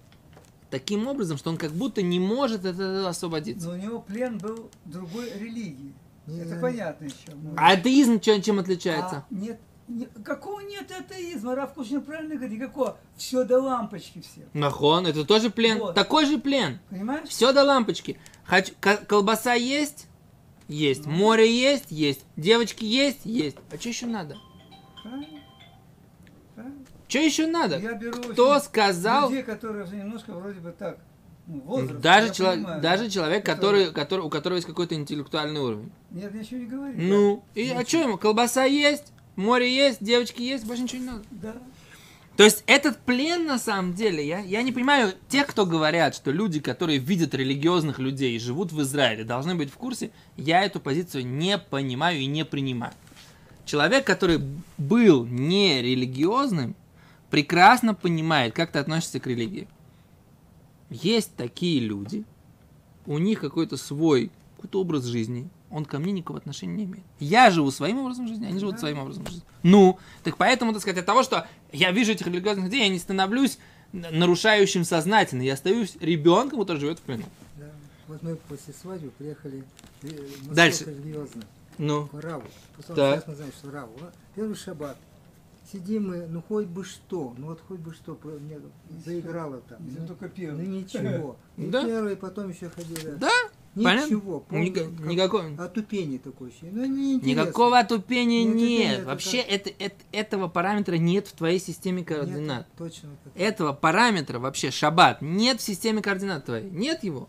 таким 0.69 1.07
образом, 1.07 1.37
что 1.37 1.49
он 1.49 1.57
как 1.57 1.71
будто 1.71 2.01
не 2.01 2.19
может 2.19 2.65
от 2.65 2.75
этого 2.75 3.09
освободиться. 3.09 3.67
Но 3.67 3.73
у 3.73 3.77
него 3.77 3.99
плен 3.99 4.37
был 4.37 4.69
другой 4.85 5.31
религии. 5.37 5.93
Не, 6.27 6.41
Это 6.41 6.59
понятно 6.59 7.05
еще. 7.05 7.15
А 7.55 7.71
атеизм 7.71 8.19
чем, 8.19 8.41
чем 8.41 8.59
отличается? 8.59 9.17
А 9.17 9.25
нет, 9.29 9.59
не- 9.87 10.07
какого 10.23 10.59
нет 10.59 10.91
атеизма? 10.91 11.55
Раф 11.55 11.73
Кушнин 11.73 12.01
правильно 12.01 12.35
говорит, 12.35 12.59
никакого. 12.59 12.97
Все 13.15 13.45
до 13.45 13.61
лампочки 13.61 14.21
все. 14.21 14.45
Нахон, 14.53 15.07
это 15.07 15.23
тоже 15.23 15.49
плен, 15.49 15.79
Вот. 15.79 15.95
такой 15.95 16.25
же 16.25 16.37
плен. 16.37 16.79
Понимаешь? 16.89 17.29
Все 17.29 17.53
до 17.53 17.63
лампочки. 17.63 18.19
Хочу, 18.43 18.73
ко- 18.81 18.97
колбаса 18.97 19.53
есть? 19.53 20.07
Есть. 20.67 21.05
Ну. 21.05 21.13
Море 21.13 21.49
есть? 21.49 21.85
Есть. 21.91 22.25
Девочки 22.35 22.83
есть? 22.83 23.21
Есть. 23.23 23.55
А 23.71 23.77
что 23.77 23.87
еще 23.87 24.05
надо? 24.05 24.35
Правильно? 25.01 25.36
Что 27.07 27.19
еще 27.19 27.47
надо? 27.47 27.79
Я 27.79 27.93
беру 27.93 28.21
Кто 28.21 28.59
сказал? 28.59 29.29
людей, 29.29 29.43
которые 29.43 29.85
уже 29.85 29.95
немножко 29.95 30.33
вроде 30.33 30.59
бы 30.59 30.71
так, 30.71 30.97
ну, 31.47 31.61
возраст, 31.61 32.01
Даже, 32.01 32.33
чело- 32.33 32.51
понимаю, 32.51 32.81
даже 32.81 33.03
да, 33.05 33.09
человек, 33.09 33.45
который, 33.45 33.91
который, 33.93 34.21
у 34.21 34.29
которого 34.29 34.57
есть 34.57 34.67
какой-то 34.67 34.95
интеллектуальный 34.95 35.61
уровень. 35.61 35.91
Нет, 36.11 36.33
я 36.33 36.39
ничего 36.41 36.59
не 36.59 36.65
говорю. 36.65 36.93
Ну, 36.97 37.43
и 37.55 37.69
а 37.69 37.85
что 37.85 37.97
ему? 38.01 38.17
Колбаса 38.17 38.65
есть, 38.65 39.13
море 39.37 39.73
есть, 39.73 40.03
девочки 40.03 40.41
есть, 40.41 40.65
больше 40.65 40.83
ничего 40.83 40.99
не 41.01 41.07
надо. 41.07 41.23
Да. 41.31 41.53
То 42.35 42.43
есть 42.43 42.63
этот 42.67 42.99
плен, 42.99 43.47
на 43.47 43.57
самом 43.57 43.95
деле, 43.95 44.25
я, 44.25 44.39
я 44.39 44.61
не 44.61 44.71
понимаю, 44.71 45.13
тех, 45.27 45.47
кто 45.47 45.65
говорят, 45.65 46.13
что 46.13 46.29
люди, 46.29 46.59
которые 46.59 46.99
видят 46.99 47.33
религиозных 47.33 47.97
людей 47.97 48.35
и 48.35 48.39
живут 48.39 48.71
в 48.71 48.81
Израиле, 48.83 49.23
должны 49.23 49.55
быть 49.55 49.71
в 49.71 49.75
курсе, 49.75 50.11
я 50.35 50.63
эту 50.63 50.79
позицию 50.79 51.25
не 51.25 51.57
понимаю 51.57 52.19
и 52.19 52.27
не 52.27 52.45
принимаю. 52.45 52.93
Человек, 53.65 54.05
который 54.05 54.39
был 54.77 55.25
не 55.25 55.81
религиозным, 55.81 56.75
прекрасно 57.29 57.93
понимает, 57.93 58.53
как 58.53 58.71
ты 58.71 58.79
относишься 58.79 59.19
к 59.19 59.27
религии. 59.27 59.67
Есть 60.89 61.35
такие 61.35 61.79
люди, 61.81 62.23
у 63.05 63.17
них 63.17 63.39
какой-то 63.41 63.77
свой 63.77 64.31
какой-то 64.55 64.81
образ 64.81 65.03
жизни, 65.03 65.49
он 65.69 65.85
ко 65.85 65.99
мне 65.99 66.11
никакого 66.11 66.39
отношения 66.39 66.73
не 66.73 66.83
имеет. 66.85 67.05
Я 67.19 67.51
живу 67.51 67.69
своим 67.71 67.99
образом 67.99 68.27
жизни, 68.27 68.45
они 68.47 68.57
живут 68.59 68.75
Да. 68.75 68.79
своим 68.79 68.99
образом 68.99 69.25
жизни. 69.27 69.43
Ну, 69.63 69.99
так 70.23 70.35
поэтому, 70.37 70.71
так 70.73 70.81
сказать, 70.81 70.97
от 70.99 71.05
того, 71.05 71.21
что 71.23 71.45
я 71.71 71.91
вижу 71.91 72.13
этих 72.13 72.25
религиозных 72.25 72.65
людей, 72.65 72.81
я 72.81 72.89
не 72.89 72.97
становлюсь 72.97 73.59
нарушающим 73.91 74.83
сознательно, 74.83 75.43
я 75.43 75.53
остаюсь 75.53 75.95
ребенком, 75.99 76.59
который 76.61 76.79
живет 76.79 76.97
в 76.99 77.01
плену. 77.03 77.25
Да. 77.57 77.65
Вот 78.07 78.23
мы 78.23 78.35
после 78.35 78.73
свадьбы 78.73 79.09
приехали 79.11 79.63
э, 80.03 80.09
Дальше. 80.51 80.85
религиозно 80.85 81.43
Ну, 81.77 82.07
к 82.07 82.13
Раву. 82.15 82.43
Просто 82.75 82.95
Так. 82.95 83.15
сейчас 83.19 83.27
мы 83.27 83.35
знаем, 83.35 83.51
что 83.51 83.71
Раву. 83.71 83.91
Первый 84.35 84.55
шаббат. 84.55 84.97
Сидим 85.71 86.07
мы, 86.09 86.27
ну 86.27 86.41
хоть 86.47 86.65
бы 86.67 86.85
что, 86.85 87.33
ну 87.37 87.47
вот 87.47 87.61
хоть 87.67 87.79
бы 87.79 87.93
что, 87.93 88.17
мне 88.39 88.57
заиграло 89.05 89.57
там. 89.67 89.85
Если 89.85 89.99
Ну, 89.99 90.07
только 90.07 90.29
пиво. 90.29 90.53
ну 90.53 90.61
ничего. 90.63 91.35
И 91.57 91.65
Да. 91.65 91.83
первый, 91.83 92.15
потом 92.15 92.49
еще 92.49 92.69
ходили. 92.69 93.15
да? 93.19 93.29
Ничего. 93.75 94.39
полное, 94.39 94.65
Ника- 94.65 94.95
как 94.97 95.05
никакого- 95.05 95.63
Отупение 95.63 96.17
такое 96.19 96.49
ощущение. 96.49 96.87
Ну. 96.87 97.19
Никакого 97.21 97.77
отупения 97.77 98.43
Нет, 98.43 98.55
нет. 98.55 98.69
нет, 98.79 98.97
это 98.99 99.05
Вообще 99.07 99.37
это, 99.37 99.69
это- 99.77 100.03
этого 100.11 100.47
параметра 100.47 100.95
нет 100.95 101.27
в 101.27 101.33
твоей 101.33 101.59
системе 101.59 101.99
Нет, 101.99 102.07
координат. 102.07 102.67
точно 102.77 103.09
так. 103.23 103.33
Этого 103.35 103.73
параметра 103.73 104.39
вообще 104.39 104.71
шаббат 104.71 105.21
нет 105.21 105.59
в 105.59 105.63
системе 105.63 106.01
координат 106.01 106.45
твоей. 106.45 106.67
Нет 106.71 107.03
его. 107.03 107.27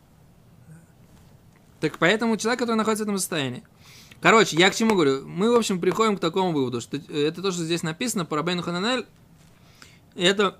Так 1.81 1.98
поэтому 1.98 2.37
человек, 2.37 2.61
который 2.61 2.77
находится 2.77 3.05
в 3.05 3.09
этом 3.09 3.18
состоянии. 3.18 3.62
Короче, 4.21 4.57
я 4.57 4.71
к 4.71 4.75
чему 4.75 4.95
говорю? 4.95 5.27
Мы, 5.27 5.53
в 5.53 5.57
общем, 5.57 5.81
приходим 5.81 6.17
к 6.17 6.21
такому 6.21 6.53
выводу, 6.53 6.81
что 6.81 6.97
э, 6.97 7.01
это 7.29 7.41
то, 7.41 7.53
что 7.53 7.63
здесь 7.63 7.83
написано 7.85 8.25
по 8.25 8.37
Рабейну 8.37 8.63
Хананель, 8.63 9.07
это 10.17 10.59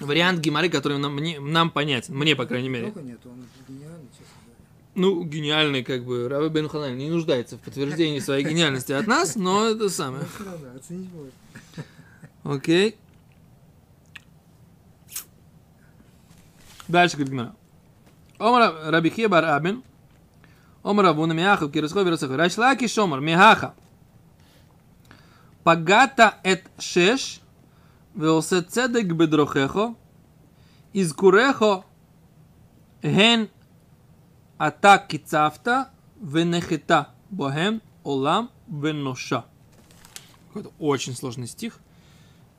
вариант 0.00 0.40
геморы, 0.40 0.68
который 0.68 0.98
нам, 0.98 1.14
мне- 1.14 1.40
нам 1.40 1.70
понятен. 1.70 2.14
Мне, 2.16 2.36
по 2.36 2.44
крайней 2.44 2.68
мере. 2.68 2.92
Нет, 3.02 3.20
он 3.24 3.46
гениальный. 3.66 4.08
Ну, 4.94 5.24
гениальный, 5.24 5.84
как 5.84 6.04
бы, 6.04 6.28
Раби 6.28 6.48
Бен 6.48 6.68
Ханель 6.68 6.96
не 6.96 7.08
нуждается 7.10 7.56
в 7.56 7.60
подтверждении 7.60 8.18
своей 8.18 8.44
гениальности 8.44 8.92
от 8.92 9.06
нас, 9.06 9.36
но 9.36 9.66
это 9.66 9.88
самое. 9.88 10.24
Можно. 12.44 12.56
Окей. 12.56 12.96
Дальше 16.88 17.16
Гмара. 17.16 17.54
Омар 18.38 18.74
Рабихе 18.92 19.28
бар 19.28 19.44
Абин. 19.44 19.82
Омар 20.86 21.06
Абуна 21.06 21.34
Миахав 21.34 21.72
Кирисхо 21.72 22.02
Вирасахо. 22.04 22.36
Рашлаки 22.36 22.86
Шомар 22.86 23.20
Михаха. 23.20 23.74
Пагата 25.64 26.34
эт 26.44 26.70
шеш. 26.78 27.40
Веосе 28.14 28.62
цедек 28.62 29.12
бедрохехо. 29.12 29.96
Изкурехо. 30.92 31.84
Ген 33.02 33.48
атак 34.58 35.08
кицавта. 35.08 35.90
Венехета. 36.20 37.08
Бохем. 37.30 37.82
Олам. 38.04 38.50
Веноша. 38.68 39.44
Какой-то 40.46 40.70
очень 40.78 41.16
сложный 41.16 41.48
стих 41.48 41.80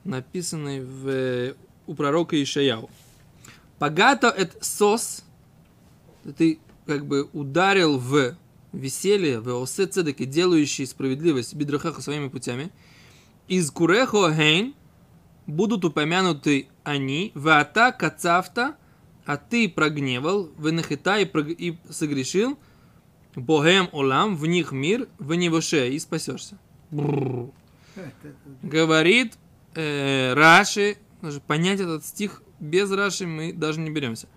написанный 0.03 0.81
в, 0.81 1.55
у 1.85 1.93
пророка 1.93 2.41
Ишаяу. 2.41 2.89
Пагато 3.79 4.27
это 4.27 4.63
сос, 4.63 5.23
ты 6.37 6.59
как 6.87 7.05
бы 7.05 7.29
ударил 7.33 7.99
в 7.99 8.35
веселье, 8.73 9.39
в 9.39 9.61
осе 9.61 9.85
цедек 9.85 10.17
делающий 10.17 10.87
справедливость 10.87 11.53
бидрахаха 11.53 12.01
своими 12.01 12.29
путями. 12.29 12.71
Из 13.47 13.69
курехо 13.71 14.33
хейн 14.33 14.73
будут 15.45 15.85
упомянуты 15.85 16.67
они, 16.83 17.31
в 17.35 17.47
ата 17.49 17.91
кацавта, 17.91 18.75
а 19.25 19.37
ты 19.37 19.69
прогневал, 19.69 20.49
в 20.57 20.71
нахита 20.71 21.19
и, 21.19 21.25
прог- 21.25 21.55
и 21.57 21.77
согрешил, 21.89 22.57
богем 23.35 23.89
олам, 23.91 24.35
в 24.35 24.47
них 24.47 24.71
мир, 24.71 25.07
в 25.19 25.33
невоше, 25.35 25.89
и 25.89 25.99
спасешься. 25.99 26.57
Бррр 26.91 27.51
говорит 28.61 29.33
э, 29.75 30.33
Раши, 30.33 30.97
даже 31.21 31.39
понять 31.39 31.79
этот 31.79 32.05
стих 32.05 32.41
без 32.59 32.91
Раши 32.91 33.27
мы 33.27 33.53
даже 33.53 33.79
не 33.79 33.89
беремся. 33.89 34.27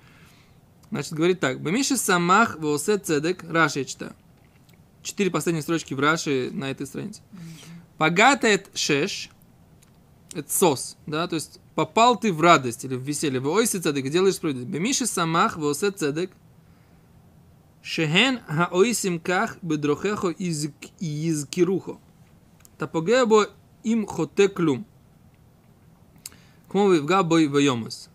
Значит, 0.90 1.12
говорит 1.12 1.40
так. 1.40 1.61
Бамиши 1.61 1.96
самах 1.96 2.59
Волсе 2.59 2.98
цедек, 2.98 3.44
Раши 3.44 3.81
я 3.81 3.85
читаю. 3.85 4.12
Четыре 5.03 5.31
последние 5.31 5.62
строчки 5.62 5.94
в 5.94 6.00
Раши 6.00 6.50
на 6.53 6.70
этой 6.70 6.87
странице. 6.87 7.22
Погатает 7.96 8.70
шеш, 8.74 9.31
это 10.33 10.50
сос, 10.53 10.96
да, 11.07 11.26
то 11.29 11.37
есть 11.37 11.61
попал 11.74 12.18
ты 12.18 12.33
в 12.33 12.40
радость 12.40 12.85
или 12.85 12.94
в 12.94 13.03
веселье. 13.03 13.40
В 13.40 13.48
ойсе 13.48 13.79
цедек, 13.79 14.11
делаешь 14.11 14.35
справедливость. 14.35 14.72
Бамиши 14.72 15.07
самах 15.07 15.57
Волсе 15.57 15.90
цедек, 15.90 16.33
Шехен 17.83 18.40
Ха 18.46 18.66
хаоисим 18.66 19.18
ках 19.20 19.57
бедрохехо 19.62 20.31
Изкирухо". 20.33 21.98
Тапогебо 22.79 23.50
им 23.83 24.07
хотеклюм. 24.07 24.87
Кмовы 26.68 27.00
в 27.00 27.07
габой 27.07 27.46
вайомас. 27.46 28.11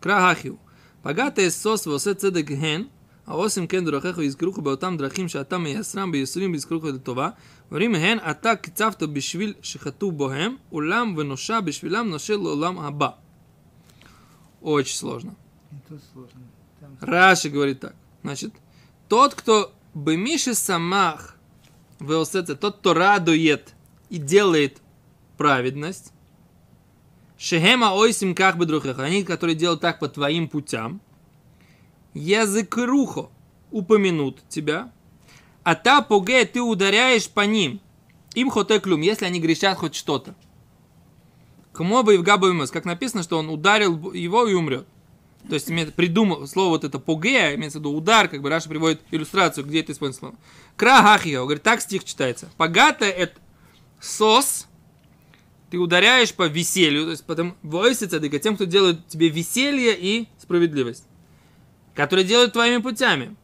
Крахахил. 0.00 0.58
קרא 1.03 1.11
הכיו. 1.11 1.33
פגעת 1.35 1.39
אסוס 1.39 1.87
ועושה 1.87 2.13
צדק 2.13 2.51
הן, 2.51 2.83
העושים 3.27 3.67
כן 3.67 3.85
דרכיך 3.85 4.17
יזכרוך 4.17 4.59
באותם 4.59 4.95
דרכים 4.97 5.27
שאתה 5.27 5.57
מייסרם 5.57 6.11
בייסורים 6.11 6.51
ויזכרוך 6.51 6.83
לטובה, 6.83 7.29
ואומרים 7.71 7.95
הן 7.95 8.17
אתה 8.31 8.55
קיצבת 8.55 9.03
בשביל 9.03 9.53
שחטאו 9.61 10.11
בהם, 10.11 10.55
עולם 10.69 11.13
ונושה 11.17 11.61
בשבילם 11.61 12.09
נושה 12.09 12.35
לעולם 12.35 12.79
הבא. 12.79 13.09
Очень 14.61 14.97
сложно. 14.97 15.35
И 15.71 15.75
тут 15.87 16.01
сложно. 16.13 16.41
Там 16.79 16.97
Раши 16.99 17.49
говорит 17.49 17.79
так. 17.79 17.95
Значит, 18.23 18.53
тот, 19.07 19.35
кто 19.35 19.71
бы 19.93 20.17
Миши 20.17 20.55
самах 20.55 21.37
веосеце, 21.99 22.55
тот, 22.55 22.77
кто 22.77 22.93
радует 22.93 23.75
и 24.09 24.17
делает 24.17 24.81
праведность, 25.37 26.10
Шехема 27.42 27.92
ойсим 27.92 28.36
как 28.36 28.56
бы 28.56 28.66
они, 28.98 29.24
которые 29.24 29.56
делают 29.56 29.80
так 29.80 29.98
по 29.98 30.06
твоим 30.06 30.48
путям, 30.48 31.00
язык 32.14 32.76
рухо 32.76 33.30
упомянут 33.72 34.48
тебя, 34.48 34.92
а 35.64 35.74
та 35.74 36.02
поге 36.02 36.44
ты 36.44 36.62
ударяешь 36.62 37.28
по 37.28 37.40
ним, 37.40 37.80
им 38.36 38.48
хотеклюм, 38.48 39.00
если 39.00 39.24
они 39.24 39.40
грешат 39.40 39.76
хоть 39.76 39.96
что-то. 39.96 40.36
Кому 41.72 42.04
бы 42.04 42.12
Евгабу 42.12 42.46
как 42.70 42.84
написано, 42.84 43.24
что 43.24 43.38
он 43.38 43.50
ударил 43.50 44.12
его 44.12 44.46
и 44.46 44.54
умрет. 44.54 44.86
То 45.48 45.54
есть 45.54 45.66
придумал 45.96 46.46
слово 46.46 46.68
вот 46.68 46.84
это 46.84 47.00
поге, 47.00 47.56
имеется 47.56 47.78
в 47.78 47.80
виду 47.80 47.92
удар, 47.92 48.28
как 48.28 48.40
бы 48.40 48.50
Раша 48.50 48.68
приводит 48.68 49.00
иллюстрацию, 49.10 49.66
где 49.66 49.80
это 49.80 49.90
используется 49.90 50.20
слово. 50.20 50.36
Крахахио, 50.76 51.42
говорит, 51.42 51.64
так 51.64 51.80
стих 51.80 52.04
читается. 52.04 52.52
Пагата 52.56 53.04
это 53.04 53.40
сос, 53.98 54.68
ты 55.72 55.78
ударяешь 55.78 56.34
по 56.34 56.48
веселью, 56.48 57.04
то 57.04 57.10
есть 57.12 57.24
потом 57.24 57.56
войси 57.62 58.04
цадыка, 58.04 58.38
тем, 58.38 58.56
кто 58.56 58.66
делает 58.66 59.08
тебе 59.08 59.30
веселье 59.30 59.96
и 59.98 60.28
справедливость, 60.38 61.06
которые 61.94 62.26
делают 62.26 62.52
твоими 62.52 62.82
путями. 62.82 63.34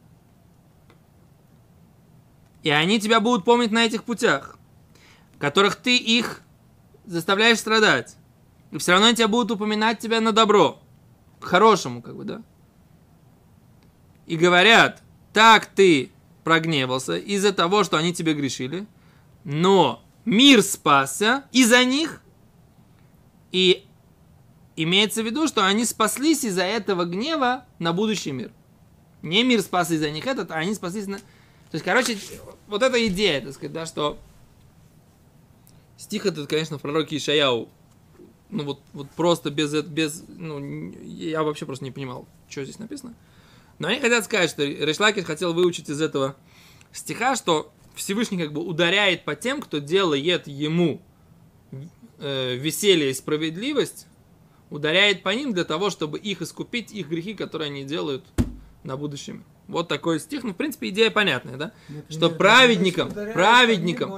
И 2.61 2.69
они 2.69 2.99
тебя 2.99 3.19
будут 3.19 3.45
помнить 3.45 3.71
на 3.71 3.83
этих 3.83 4.03
путях, 4.03 4.59
которых 5.39 5.75
ты 5.75 5.97
их 5.97 6.43
заставляешь 7.03 7.57
страдать. 7.57 8.15
И 8.69 8.77
все 8.77 8.91
равно 8.91 9.07
они 9.07 9.15
тебя 9.15 9.27
будут 9.27 9.49
упоминать 9.49 9.97
тебя 9.97 10.21
на 10.21 10.31
добро. 10.31 10.79
К 11.39 11.45
хорошему, 11.45 12.03
как 12.03 12.15
бы, 12.15 12.25
да. 12.25 12.43
И 14.27 14.37
говорят, 14.37 15.01
так 15.33 15.65
ты 15.65 16.11
прогневался 16.43 17.17
из-за 17.17 17.53
того, 17.53 17.83
что 17.83 17.97
они 17.97 18.13
тебе 18.13 18.35
грешили, 18.35 18.85
но 19.43 20.05
мир 20.29 20.61
спасся 20.61 21.43
из-за 21.51 21.83
них, 21.83 22.21
и 23.51 23.85
имеется 24.75 25.23
в 25.23 25.25
виду, 25.25 25.47
что 25.47 25.65
они 25.65 25.85
спаслись 25.85 26.43
из-за 26.43 26.63
этого 26.63 27.05
гнева 27.05 27.65
на 27.79 27.93
будущий 27.93 28.31
мир. 28.31 28.51
Не 29.21 29.43
мир 29.43 29.61
спас 29.61 29.91
из-за 29.91 30.11
них 30.11 30.25
этот, 30.27 30.51
а 30.51 30.55
они 30.55 30.73
спаслись 30.73 31.07
на... 31.07 31.17
То 31.17 31.73
есть, 31.73 31.83
короче, 31.83 32.17
вот 32.67 32.83
эта 32.83 33.05
идея, 33.07 33.41
так 33.41 33.53
сказать, 33.53 33.73
да, 33.73 33.85
что 33.85 34.17
стих 35.97 36.25
этот, 36.25 36.47
конечно, 36.47 36.77
в 36.77 36.81
пророке 36.81 37.17
Ишаяу, 37.17 37.69
ну 38.49 38.63
вот, 38.63 38.81
вот 38.93 39.09
просто 39.11 39.51
без, 39.51 39.73
без, 39.83 40.23
ну, 40.27 40.91
я 41.03 41.43
вообще 41.43 41.65
просто 41.65 41.83
не 41.83 41.91
понимал, 41.91 42.27
что 42.47 42.63
здесь 42.63 42.79
написано. 42.79 43.13
Но 43.79 43.89
они 43.89 43.99
хотят 43.99 44.23
сказать, 44.25 44.49
что 44.49 44.63
Решлакин 44.63 45.23
хотел 45.23 45.53
выучить 45.53 45.89
из 45.89 46.01
этого 46.01 46.35
стиха, 46.91 47.35
что 47.35 47.71
Всевышний 47.99 48.37
как 48.37 48.53
бы 48.53 48.61
ударяет 48.61 49.25
по 49.25 49.35
тем, 49.35 49.61
кто 49.61 49.79
делает 49.79 50.47
ему 50.47 51.01
э, 52.17 52.55
веселье 52.55 53.11
и 53.11 53.13
справедливость, 53.13 54.07
ударяет 54.69 55.21
по 55.21 55.29
ним 55.29 55.53
для 55.53 55.65
того, 55.65 55.89
чтобы 55.89 56.17
их 56.17 56.41
искупить, 56.41 56.93
их 56.93 57.09
грехи, 57.09 57.33
которые 57.33 57.67
они 57.67 57.83
делают 57.83 58.23
на 58.83 58.95
будущем. 58.95 59.43
Вот 59.67 59.89
такой 59.89 60.19
стих, 60.21 60.43
ну, 60.43 60.53
в 60.53 60.55
принципе, 60.55 60.89
идея 60.89 61.11
понятная, 61.11 61.57
да? 61.57 61.71
Например, 61.89 62.05
Что 62.09 62.29
праведникам, 62.29 63.11
праведникам, 63.11 64.11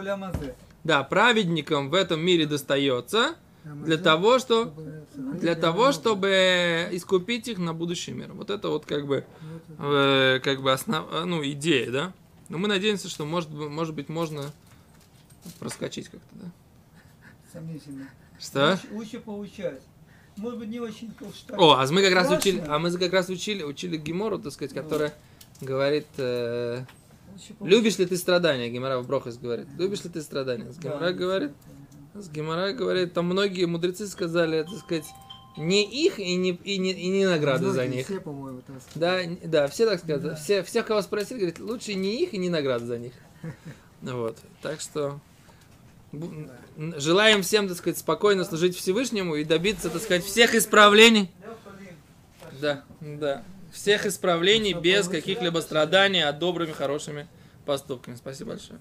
да, 0.83 1.03
праведникам 1.03 1.89
в 1.89 1.95
этом 1.95 2.21
мире 2.21 2.45
достается 2.45 3.35
для 3.65 3.97
того, 3.97 4.37
что 4.37 4.73
для 5.15 5.55
того, 5.55 5.91
чтобы 5.91 6.87
искупить 6.91 7.47
их 7.47 7.57
на 7.57 7.73
будущий 7.73 8.11
мир. 8.11 8.31
Вот 8.33 8.51
это 8.51 8.69
вот 8.69 8.85
как 8.85 9.07
бы, 9.07 9.25
э, 9.79 10.39
как 10.43 10.61
бы 10.61 10.71
основ, 10.71 11.05
э, 11.11 11.23
ну, 11.25 11.43
идея, 11.43 11.91
да? 11.91 12.13
Но 12.51 12.57
мы 12.57 12.67
надеемся, 12.67 13.07
что 13.07 13.25
может, 13.25 13.49
быть- 13.49 13.69
может 13.69 13.95
быть 13.95 14.09
можно 14.09 14.51
проскочить 15.57 16.09
как-то, 16.09 16.35
да? 16.35 16.51
Сомнительно. 17.53 18.09
Что? 18.37 18.77
Лучше, 18.91 19.19
поучать. 19.21 19.79
Может 20.35 20.59
быть, 20.59 20.67
не 20.67 20.81
очень 20.81 21.13
толстая. 21.13 21.57
О, 21.57 21.75
а 21.75 21.87
мы 21.89 22.01
как 22.01 22.13
раз 22.13 22.25
Страшно. 22.25 22.49
учили, 22.49 22.63
а 22.67 22.77
мы 22.77 22.91
как 22.91 23.13
раз 23.13 23.29
учили, 23.29 23.63
учили 23.63 23.95
Гимору, 23.95 24.37
так 24.37 24.51
сказать, 24.51 24.73
которая 24.73 25.13
говорит, 25.61 26.07
э, 26.17 26.83
любишь 27.61 27.97
ли 27.99 28.05
ты 28.05 28.17
страдания? 28.17 28.69
Гимара 28.69 28.99
в 28.99 29.07
Брохас 29.07 29.37
говорит, 29.37 29.67
любишь 29.77 30.03
ли 30.03 30.09
ты 30.09 30.21
страдания? 30.21 30.73
С 30.73 30.75
Да, 30.75 30.89
Гимара 30.89 31.13
говорит, 31.13 31.51
с 32.15 32.27
Гимара 32.29 32.73
говорит, 32.73 33.13
там 33.13 33.27
многие 33.27 33.63
мудрецы 33.65 34.07
сказали, 34.07 34.63
так 34.63 34.77
сказать, 34.79 35.05
не 35.57 35.83
их 35.83 36.19
и 36.19 36.35
не, 36.35 36.51
и 36.51 36.77
не, 36.77 36.91
и 36.91 37.07
не 37.09 37.25
награды 37.25 37.71
за 37.71 37.81
Многие 37.83 37.97
них. 37.97 38.05
Все, 38.05 38.19
по-моему, 38.21 38.61
так. 38.61 38.75
Да, 38.95 39.19
да, 39.43 39.67
все 39.67 39.85
так 39.85 39.99
сказать. 39.99 40.21
Да. 40.21 40.35
Все, 40.35 40.63
всех, 40.63 40.85
кого 40.85 41.01
спросили, 41.01 41.39
говорят, 41.39 41.59
лучше 41.59 41.93
не 41.93 42.21
их 42.23 42.33
и 42.33 42.37
не 42.37 42.49
награды 42.49 42.85
за 42.85 42.97
них. 42.97 43.13
Вот. 44.01 44.35
Так 44.63 44.81
что 44.81 45.19
н- 46.11 46.49
желаем 46.97 47.43
всем, 47.43 47.67
так 47.67 47.77
сказать, 47.77 47.99
спокойно 47.99 48.43
служить 48.45 48.75
Всевышнему 48.75 49.35
и 49.35 49.43
добиться, 49.43 49.91
так 49.91 50.01
сказать, 50.01 50.23
всех 50.23 50.55
исправлений. 50.55 51.29
Да, 52.59 52.83
да. 52.99 53.43
Всех 53.71 54.05
исправлений 54.07 54.73
без 54.73 55.07
каких-либо 55.07 55.59
страданий, 55.59 56.21
а 56.21 56.33
добрыми, 56.33 56.71
хорошими 56.71 57.27
поступками. 57.65 58.15
Спасибо 58.15 58.51
большое. 58.51 58.79